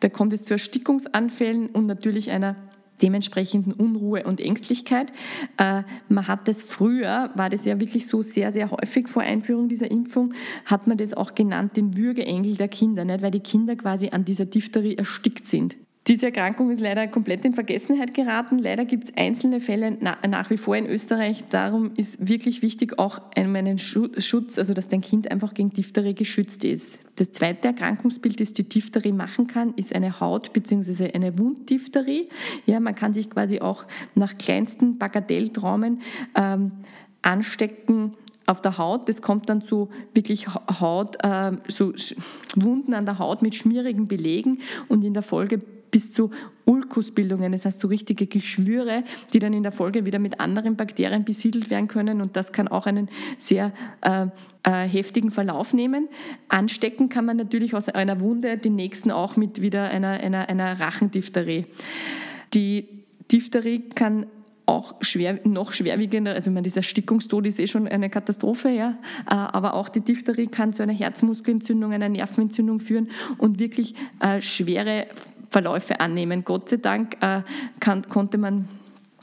Da 0.00 0.08
kommt 0.08 0.32
es 0.32 0.44
zu 0.44 0.54
Erstickungsanfällen 0.54 1.66
und 1.66 1.84
natürlich 1.84 2.30
einer 2.30 2.56
dementsprechenden 3.02 3.72
Unruhe 3.72 4.24
und 4.24 4.40
Ängstlichkeit. 4.40 5.12
Äh, 5.56 5.82
man 6.08 6.28
hat 6.28 6.48
das 6.48 6.62
früher, 6.62 7.30
war 7.34 7.48
das 7.48 7.64
ja 7.64 7.78
wirklich 7.80 8.06
so 8.06 8.22
sehr, 8.22 8.52
sehr 8.52 8.70
häufig 8.70 9.08
vor 9.08 9.22
Einführung 9.22 9.68
dieser 9.68 9.90
Impfung, 9.90 10.34
hat 10.64 10.86
man 10.86 10.98
das 10.98 11.14
auch 11.14 11.34
genannt, 11.34 11.76
den 11.76 11.96
Würgeengel 11.96 12.56
der 12.56 12.68
Kinder, 12.68 13.04
nicht? 13.04 13.22
weil 13.22 13.30
die 13.30 13.40
Kinder 13.40 13.76
quasi 13.76 14.10
an 14.10 14.24
dieser 14.24 14.46
Diphtherie 14.46 14.96
erstickt 14.96 15.46
sind. 15.46 15.76
Diese 16.10 16.26
Erkrankung 16.26 16.72
ist 16.72 16.80
leider 16.80 17.06
komplett 17.06 17.44
in 17.44 17.54
Vergessenheit 17.54 18.14
geraten. 18.14 18.58
Leider 18.58 18.84
gibt 18.84 19.04
es 19.04 19.16
einzelne 19.16 19.60
Fälle 19.60 19.96
nach 20.00 20.50
wie 20.50 20.56
vor 20.56 20.74
in 20.74 20.86
Österreich. 20.86 21.44
Darum 21.50 21.92
ist 21.94 22.28
wirklich 22.28 22.62
wichtig, 22.62 22.98
auch 22.98 23.20
einen 23.36 23.78
Schutz, 23.78 24.58
also 24.58 24.74
dass 24.74 24.88
dein 24.88 25.02
Kind 25.02 25.30
einfach 25.30 25.54
gegen 25.54 25.70
Diphtherie 25.70 26.16
geschützt 26.16 26.64
ist. 26.64 26.98
Das 27.14 27.30
zweite 27.30 27.68
Erkrankungsbild, 27.68 28.40
das 28.40 28.52
die 28.52 28.68
Diphtherie 28.68 29.12
machen 29.12 29.46
kann, 29.46 29.72
ist 29.74 29.94
eine 29.94 30.18
Haut- 30.18 30.52
bzw. 30.52 31.12
eine 31.12 31.38
Wunddiphtherie. 31.38 32.28
Ja, 32.66 32.80
man 32.80 32.96
kann 32.96 33.14
sich 33.14 33.30
quasi 33.30 33.60
auch 33.60 33.84
nach 34.16 34.36
kleinsten 34.36 34.98
Bagatelltraumen 34.98 36.00
ähm, 36.34 36.72
anstecken 37.22 38.14
auf 38.46 38.60
der 38.60 38.78
Haut. 38.78 39.08
Das 39.08 39.22
kommt 39.22 39.48
dann 39.48 39.62
zu 39.62 39.90
wirklich 40.12 40.48
Haut, 40.48 41.18
äh, 41.22 41.52
so 41.68 41.92
Wunden 42.56 42.94
an 42.94 43.04
der 43.04 43.20
Haut 43.20 43.42
mit 43.42 43.54
schmierigen 43.54 44.08
Belegen 44.08 44.58
und 44.88 45.04
in 45.04 45.14
der 45.14 45.22
Folge 45.22 45.60
bis 45.90 46.12
zu 46.12 46.30
Ulkusbildungen, 46.64 47.52
das 47.52 47.64
heißt 47.64 47.80
so 47.80 47.88
richtige 47.88 48.26
Geschwüre, 48.26 49.02
die 49.32 49.38
dann 49.38 49.52
in 49.52 49.62
der 49.62 49.72
Folge 49.72 50.06
wieder 50.06 50.18
mit 50.18 50.38
anderen 50.38 50.76
Bakterien 50.76 51.24
besiedelt 51.24 51.70
werden 51.70 51.88
können 51.88 52.20
und 52.20 52.36
das 52.36 52.52
kann 52.52 52.68
auch 52.68 52.86
einen 52.86 53.08
sehr 53.38 53.72
äh, 54.02 54.26
äh, 54.62 54.88
heftigen 54.88 55.30
Verlauf 55.30 55.72
nehmen. 55.74 56.08
Anstecken 56.48 57.08
kann 57.08 57.24
man 57.24 57.36
natürlich 57.36 57.74
aus 57.74 57.88
einer 57.88 58.20
Wunde 58.20 58.56
den 58.56 58.76
nächsten 58.76 59.10
auch 59.10 59.36
mit 59.36 59.60
wieder 59.60 59.90
einer, 59.90 60.20
einer, 60.20 60.48
einer 60.48 60.78
Rachendiphtherie. 60.78 61.66
Die 62.54 62.88
Diphtherie 63.30 63.80
kann 63.94 64.26
auch 64.70 64.94
schwer, 65.00 65.40
noch 65.44 65.72
schwerwiegender, 65.72 66.32
also 66.32 66.50
ich 66.50 66.54
meine, 66.54 66.62
dieser 66.62 66.78
Erstickungstod 66.78 67.46
ist 67.46 67.58
eh 67.58 67.66
schon 67.66 67.88
eine 67.88 68.08
Katastrophe, 68.08 68.70
ja, 68.70 68.98
äh, 69.26 69.34
aber 69.34 69.74
auch 69.74 69.88
die 69.88 70.00
Diphtherie 70.00 70.46
kann 70.46 70.72
zu 70.72 70.82
einer 70.82 70.92
Herzmuskelentzündung, 70.92 71.92
einer 71.92 72.08
Nervenentzündung 72.08 72.78
führen 72.78 73.10
und 73.38 73.58
wirklich 73.58 73.94
äh, 74.20 74.40
schwere 74.40 75.06
Verläufe 75.50 76.00
annehmen. 76.00 76.44
Gott 76.44 76.68
sei 76.68 76.76
Dank 76.76 77.16
äh, 77.20 77.42
kann, 77.80 78.08
konnte 78.08 78.38
man 78.38 78.68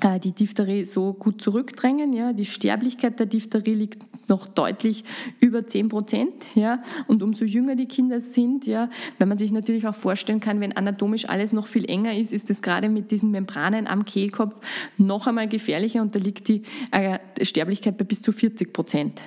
äh, 0.02 0.20
die 0.20 0.32
Diphtherie 0.32 0.86
so 0.86 1.14
gut 1.14 1.42
zurückdrängen. 1.42 2.14
Ja. 2.14 2.34
Die 2.34 2.46
Sterblichkeit 2.46 3.20
der 3.20 3.26
Diphtherie 3.26 3.74
liegt 3.74 4.04
noch 4.30 4.48
deutlich 4.48 5.04
über 5.40 5.66
10 5.66 5.90
Prozent. 5.90 6.34
Ja. 6.56 6.84
Und 7.08 7.24
umso 7.24 7.46
jünger 7.46 7.76
die 7.76 7.88
Kinder 7.88 8.20
sind, 8.20 8.68
ja, 8.68 8.90
wenn 9.20 9.30
man 9.30 9.38
sich 9.38 9.52
natürlich 9.52 9.88
auch 9.88 9.96
vorstellen 9.96 10.40
kann, 10.40 10.60
wenn 10.60 10.76
anatomisch 10.76 11.30
alles 11.30 11.54
noch 11.54 11.68
viel 11.68 11.90
enger 11.90 12.14
ist, 12.14 12.34
ist 12.34 12.50
es 12.50 12.62
gerade 12.62 12.90
mit 12.90 13.12
diesen 13.12 13.32
Membranen 13.32 13.88
am 13.88 14.06
Kehlkopf 14.06 14.56
noch 14.98 15.28
einmal 15.28 15.48
gefährlicher 15.48 16.02
und 16.02 16.14
da 16.14 16.20
liegt 16.20 16.48
die 16.50 16.64
äh, 16.92 17.20
Sterblichkeit 17.42 17.98
bei 17.98 18.04
bis 18.04 18.22
zu 18.22 18.32
40 18.32 18.74
Prozent. 18.74 19.22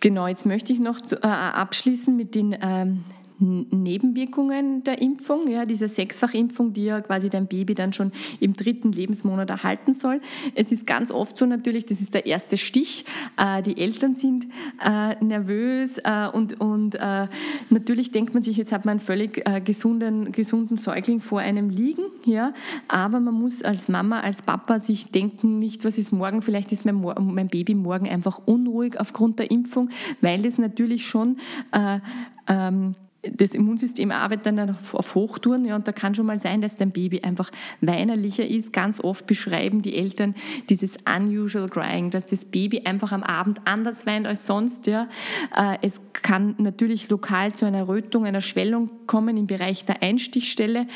Genau, 0.00 0.26
jetzt 0.26 0.46
möchte 0.46 0.72
ich 0.72 0.80
noch 0.80 1.00
äh, 1.10 1.26
abschließen 1.26 2.16
mit 2.16 2.34
den 2.34 2.56
ähm, 2.62 3.04
Nebenwirkungen 3.40 4.84
der 4.84 5.00
Impfung, 5.00 5.48
ja, 5.48 5.64
diese 5.64 5.88
Sechsfachimpfung, 5.88 6.72
die 6.72 6.84
ja 6.84 7.00
quasi 7.00 7.30
dein 7.30 7.46
Baby 7.46 7.74
dann 7.74 7.92
schon 7.92 8.12
im 8.38 8.54
dritten 8.54 8.92
Lebensmonat 8.92 9.50
erhalten 9.50 9.94
soll. 9.94 10.20
Es 10.54 10.70
ist 10.72 10.86
ganz 10.86 11.10
oft 11.10 11.36
so 11.36 11.46
natürlich, 11.46 11.86
das 11.86 12.00
ist 12.00 12.14
der 12.14 12.26
erste 12.26 12.56
Stich. 12.56 13.04
Äh, 13.36 13.62
die 13.62 13.78
Eltern 13.78 14.14
sind 14.14 14.46
äh, 14.84 15.22
nervös 15.24 15.98
äh, 15.98 16.28
und, 16.32 16.60
und 16.60 16.94
äh, 16.96 17.28
natürlich 17.70 18.12
denkt 18.12 18.34
man 18.34 18.42
sich, 18.42 18.56
jetzt 18.56 18.72
hat 18.72 18.84
man 18.84 18.92
einen 18.92 19.00
völlig 19.00 19.46
äh, 19.46 19.60
gesunden, 19.60 20.32
gesunden 20.32 20.76
Säugling 20.76 21.20
vor 21.20 21.40
einem 21.40 21.70
liegen, 21.70 22.04
ja, 22.24 22.52
aber 22.88 23.20
man 23.20 23.34
muss 23.34 23.62
als 23.62 23.88
Mama, 23.88 24.20
als 24.20 24.42
Papa 24.42 24.80
sich 24.80 25.10
denken, 25.10 25.58
nicht, 25.58 25.84
was 25.84 25.98
ist 25.98 26.12
morgen, 26.12 26.42
vielleicht 26.42 26.72
ist 26.72 26.84
mein, 26.84 27.00
mein 27.00 27.48
Baby 27.48 27.74
morgen 27.74 28.08
einfach 28.08 28.40
unruhig 28.44 28.98
aufgrund 28.98 29.38
der 29.38 29.50
Impfung, 29.50 29.90
weil 30.20 30.42
das 30.42 30.58
natürlich 30.58 31.06
schon 31.06 31.38
äh, 31.72 32.00
ähm, 32.46 32.94
das 33.22 33.54
Immunsystem 33.54 34.12
arbeitet 34.12 34.46
dann 34.46 34.76
auf 34.92 35.14
Hochtouren 35.14 35.66
ja, 35.66 35.76
und 35.76 35.86
da 35.86 35.92
kann 35.92 36.14
schon 36.14 36.24
mal 36.24 36.38
sein, 36.38 36.62
dass 36.62 36.76
dein 36.76 36.90
Baby 36.90 37.20
einfach 37.20 37.50
weinerlicher 37.82 38.46
ist. 38.46 38.72
Ganz 38.72 38.98
oft 38.98 39.26
beschreiben 39.26 39.82
die 39.82 39.94
Eltern 39.96 40.34
dieses 40.70 40.96
unusual 41.04 41.68
crying, 41.68 42.10
dass 42.10 42.26
das 42.26 42.46
Baby 42.46 42.82
einfach 42.86 43.12
am 43.12 43.22
Abend 43.22 43.60
anders 43.66 44.06
weint 44.06 44.26
als 44.26 44.46
sonst. 44.46 44.86
Ja. 44.86 45.08
Äh, 45.54 45.76
es 45.82 46.00
kann 46.14 46.54
natürlich 46.58 47.10
lokal 47.10 47.52
zu 47.52 47.66
einer 47.66 47.88
Rötung, 47.88 48.24
einer 48.24 48.40
Schwellung 48.40 48.88
kommen 49.06 49.36
im 49.36 49.46
Bereich 49.46 49.84
der 49.84 50.02
Einstichstelle. 50.02 50.86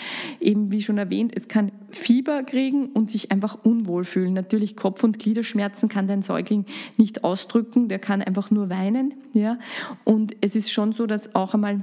Eben 0.40 0.72
wie 0.72 0.80
schon 0.80 0.96
erwähnt, 0.96 1.32
es 1.36 1.48
kann 1.48 1.72
Fieber 1.90 2.42
kriegen 2.42 2.86
und 2.86 3.10
sich 3.10 3.32
einfach 3.32 3.58
unwohl 3.64 4.04
fühlen. 4.04 4.32
Natürlich 4.32 4.76
Kopf- 4.76 5.04
und 5.04 5.18
Gliederschmerzen 5.18 5.90
kann 5.90 6.06
dein 6.06 6.22
Säugling 6.22 6.64
nicht 6.96 7.22
ausdrücken, 7.22 7.88
der 7.88 7.98
kann 7.98 8.22
einfach 8.22 8.50
nur 8.50 8.70
weinen. 8.70 9.12
Ja. 9.34 9.58
Und 10.04 10.34
es 10.40 10.56
ist 10.56 10.72
schon 10.72 10.92
so, 10.92 11.06
dass 11.06 11.34
auch 11.34 11.52
einmal 11.52 11.80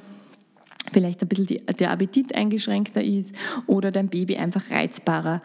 vielleicht 0.92 1.22
ein 1.22 1.28
bisschen 1.28 1.46
die, 1.46 1.66
der 1.66 1.92
Appetit 1.92 2.36
eingeschränkter 2.36 3.04
ist 3.04 3.34
oder 3.68 3.92
dein 3.92 4.10
Baby 4.10 4.38
einfach 4.38 4.72
reizbarer. 4.72 5.42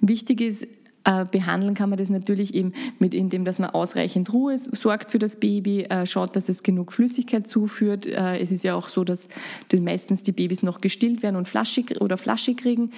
Wichtig 0.00 0.40
ist, 0.40 0.66
äh, 1.06 1.24
behandeln 1.24 1.74
kann 1.74 1.88
man 1.88 1.98
das 1.98 2.08
natürlich 2.08 2.54
eben 2.54 2.72
mit 2.98 3.14
indem, 3.14 3.44
dass 3.44 3.60
man 3.60 3.70
ausreichend 3.70 4.32
Ruhe 4.32 4.58
sorgt 4.58 5.12
für 5.12 5.20
das 5.20 5.36
Baby, 5.36 5.84
äh, 5.84 6.04
schaut, 6.04 6.34
dass 6.34 6.48
es 6.48 6.64
genug 6.64 6.92
Flüssigkeit 6.92 7.46
zuführt. 7.46 8.06
Äh, 8.06 8.38
es 8.38 8.50
ist 8.50 8.64
ja 8.64 8.74
auch 8.74 8.88
so, 8.88 9.04
dass, 9.04 9.28
meistens 9.80 10.24
die 10.24 10.32
Babys 10.32 10.62
noch 10.64 10.80
gestillt 10.80 11.22
werden 11.22 11.36
und 11.36 11.46
Flasche 11.46 11.84
oder 12.00 12.16
Flasche 12.16 12.54
kriegen. 12.54 12.90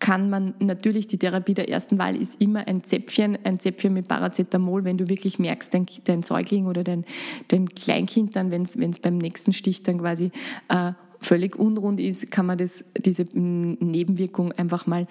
Kann 0.00 0.30
man 0.30 0.54
natürlich, 0.60 1.08
die 1.08 1.18
Therapie 1.18 1.54
der 1.54 1.68
ersten 1.68 1.98
Wahl 1.98 2.14
ist 2.14 2.40
immer 2.40 2.68
ein 2.68 2.84
Zäpfchen, 2.84 3.36
ein 3.44 3.58
Zäpfchen 3.58 3.92
mit 3.92 4.06
Paracetamol, 4.06 4.84
wenn 4.84 4.96
du 4.96 5.08
wirklich 5.08 5.40
merkst, 5.40 5.74
dein, 5.74 5.86
dein 6.04 6.22
Säugling 6.22 6.66
oder 6.66 6.84
dein, 6.84 7.04
dein 7.48 7.68
Kleinkind 7.68 8.36
dann, 8.36 8.50
wenn 8.52 8.62
es 8.62 8.98
beim 9.00 9.18
nächsten 9.18 9.52
Stich 9.52 9.82
dann 9.82 9.98
quasi 9.98 10.30
äh, 10.68 10.92
völlig 11.20 11.56
unrund 11.56 12.00
ist, 12.00 12.30
kann 12.30 12.46
man 12.46 12.58
das, 12.58 12.84
diese 12.96 13.24
Nebenwirkung 13.32 14.52
einfach 14.52 14.86
mal 14.86 15.06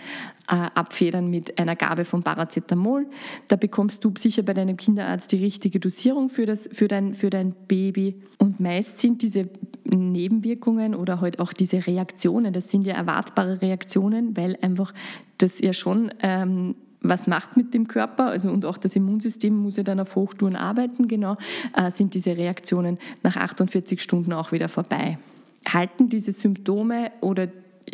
äh, 0.50 0.56
abfedern 0.74 1.30
mit 1.30 1.60
einer 1.60 1.76
Gabe 1.76 2.06
von 2.06 2.24
Paracetamol. 2.24 3.08
Da 3.48 3.56
bekommst 3.56 4.04
du 4.04 4.14
sicher 4.18 4.44
bei 4.44 4.54
deinem 4.54 4.78
Kinderarzt 4.78 5.32
die 5.32 5.44
richtige 5.44 5.80
Dosierung 5.80 6.30
für, 6.30 6.46
das, 6.46 6.70
für, 6.72 6.88
dein, 6.88 7.14
für 7.14 7.30
dein 7.30 7.54
Baby. 7.68 8.16
Und 8.38 8.60
meist 8.60 9.00
sind 9.00 9.22
diese 9.22 9.50
Nebenwirkungen 9.84 10.96
oder 10.96 11.22
halt 11.22 11.40
auch 11.40 11.54
diese 11.54 11.86
Reaktionen, 11.86 12.54
das 12.54 12.70
sind 12.70 12.86
ja 12.86 12.96
erwartbare 12.96 13.62
Reaktionen, 13.62 14.36
weil 14.36 14.58
einfach 14.62 14.94
das 15.38 15.60
ja 15.60 15.74
schon 15.74 16.12
ähm, 16.22 16.76
was 17.02 17.28
macht 17.28 17.56
mit 17.56 17.74
dem 17.74 17.88
Körper, 17.88 18.26
also 18.26 18.50
und 18.50 18.66
auch 18.66 18.78
das 18.78 18.96
Immunsystem 18.96 19.56
muss 19.56 19.78
ja 19.78 19.84
dann 19.84 20.00
auf 20.00 20.16
Hochtouren 20.16 20.56
arbeiten, 20.56 21.08
genau, 21.08 21.38
äh, 21.74 21.92
sind 21.92 22.16
diese 22.16 22.36
Reaktionen 22.36 22.98
nach 23.24 23.38
48 23.38 24.02
Stunden 24.02 24.34
auch 24.34 24.52
wieder 24.52 24.68
vorbei 24.68 25.20
halten 25.66 26.10
diese 26.10 26.32
Symptome 26.32 27.12
oder 27.22 27.48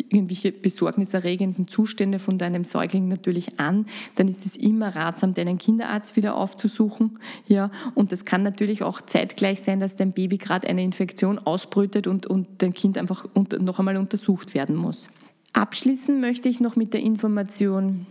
irgendwelche 0.08 0.52
besorgniserregenden 0.52 1.68
Zustände 1.68 2.18
von 2.18 2.38
deinem 2.38 2.64
Säugling 2.64 3.08
natürlich 3.08 3.60
an, 3.60 3.86
dann 4.16 4.28
ist 4.28 4.44
es 4.44 4.56
immer 4.56 4.94
ratsam, 4.94 5.34
deinen 5.34 5.58
Kinderarzt 5.58 6.16
wieder 6.16 6.36
aufzusuchen. 6.36 7.18
Ja, 7.46 7.70
und 7.94 8.12
das 8.12 8.24
kann 8.24 8.42
natürlich 8.42 8.82
auch 8.82 9.00
zeitgleich 9.00 9.60
sein, 9.60 9.80
dass 9.80 9.96
dein 9.96 10.12
Baby 10.12 10.38
gerade 10.38 10.68
eine 10.68 10.82
Infektion 10.82 11.38
ausbrütet 11.38 12.06
und, 12.06 12.26
und 12.26 12.46
dein 12.58 12.74
Kind 12.74 12.98
einfach 12.98 13.26
noch 13.34 13.78
einmal 13.78 13.96
untersucht 13.96 14.54
werden 14.54 14.76
muss. 14.76 15.08
Abschließen 15.52 16.20
möchte 16.20 16.48
ich 16.48 16.60
noch 16.60 16.74
mit 16.74 16.92
der 16.94 17.00
Information, 17.00 18.06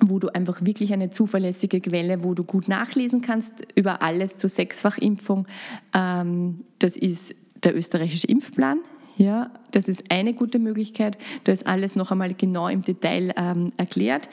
wo 0.00 0.18
du 0.18 0.28
einfach 0.28 0.64
wirklich 0.64 0.92
eine 0.92 1.10
zuverlässige 1.10 1.80
Quelle, 1.80 2.24
wo 2.24 2.34
du 2.34 2.44
gut 2.44 2.68
nachlesen 2.68 3.20
kannst 3.20 3.66
über 3.74 4.02
alles 4.02 4.36
zur 4.36 4.50
Sechsfachimpfung. 4.50 5.46
Ähm, 5.94 6.64
das 6.78 6.96
ist 6.96 7.34
der 7.64 7.76
österreichische 7.76 8.26
Impfplan. 8.26 8.78
Ja, 9.16 9.50
das 9.70 9.88
ist 9.88 10.10
eine 10.10 10.34
gute 10.34 10.58
Möglichkeit. 10.58 11.16
Da 11.44 11.52
ist 11.52 11.66
alles 11.66 11.96
noch 11.96 12.10
einmal 12.10 12.34
genau 12.34 12.68
im 12.68 12.82
Detail 12.82 13.32
ähm, 13.36 13.72
erklärt. 13.76 14.28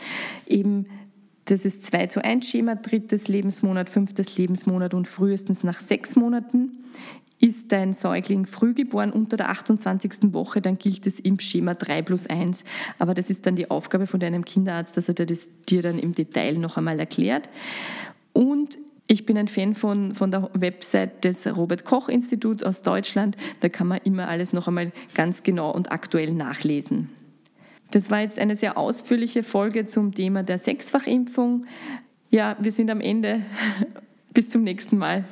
Eben 0.46 0.88
das 1.46 1.66
ist 1.66 1.84
2 1.84 2.08
zu 2.08 2.24
1 2.24 2.48
Schema, 2.48 2.76
drittes 2.76 3.28
Lebensmonat, 3.28 3.90
fünftes 3.90 4.38
Lebensmonat 4.38 4.94
und 4.94 5.08
frühestens 5.08 5.64
nach 5.64 5.80
sechs 5.82 6.16
Monaten. 6.16 6.72
Ist 7.40 7.74
dein 7.74 7.92
Säugling 7.92 8.46
frühgeboren 8.46 9.12
unter 9.12 9.36
der 9.36 9.50
28. 9.50 10.34
Woche, 10.34 10.62
dann 10.62 10.78
gilt 10.78 11.06
es 11.06 11.20
im 11.20 11.40
Schema 11.40 11.74
3 11.74 12.02
plus 12.04 12.28
1. 12.28 12.64
Aber 13.00 13.14
das 13.14 13.30
ist 13.30 13.46
dann 13.46 13.58
die 13.58 13.70
Aufgabe 13.70 14.08
von 14.08 14.22
deinem 14.22 14.46
Kinderarzt, 14.46 14.96
dass 14.96 15.10
er 15.10 15.16
das 15.16 15.50
dir 15.68 15.82
dann 15.82 16.00
im 16.00 16.14
Detail 16.14 16.58
noch 16.58 16.78
einmal 16.78 17.00
erklärt. 17.00 17.50
Und 18.32 18.78
ich 19.08 19.26
bin 19.26 19.38
ein 19.38 19.48
Fan 19.48 19.76
von, 19.76 20.14
von 20.16 20.32
der 20.32 20.50
Website 20.54 21.24
des 21.26 21.46
Robert 21.56 21.84
Koch 21.86 22.10
Instituts 22.10 22.64
aus 22.64 22.82
Deutschland. 22.82 23.36
Da 23.60 23.70
kann 23.70 23.88
man 23.88 24.00
immer 24.04 24.28
alles 24.28 24.54
noch 24.54 24.68
einmal 24.68 24.92
ganz 25.14 25.44
genau 25.44 25.72
und 25.72 25.92
aktuell 25.92 26.34
nachlesen. 26.34 27.10
Das 27.92 28.10
war 28.10 28.22
jetzt 28.22 28.40
eine 28.40 28.56
sehr 28.56 28.78
ausführliche 28.78 29.44
Folge 29.44 29.86
zum 29.86 30.14
Thema 30.16 30.42
der 30.42 30.58
Sechsfachimpfung. 30.58 31.66
Ja, 32.32 32.56
wir 32.60 32.72
sind 32.72 32.90
am 32.90 33.02
Ende. 33.02 33.42
Bis 34.34 34.50
zum 34.50 34.64
nächsten 34.64 34.98
Mal. 34.98 35.26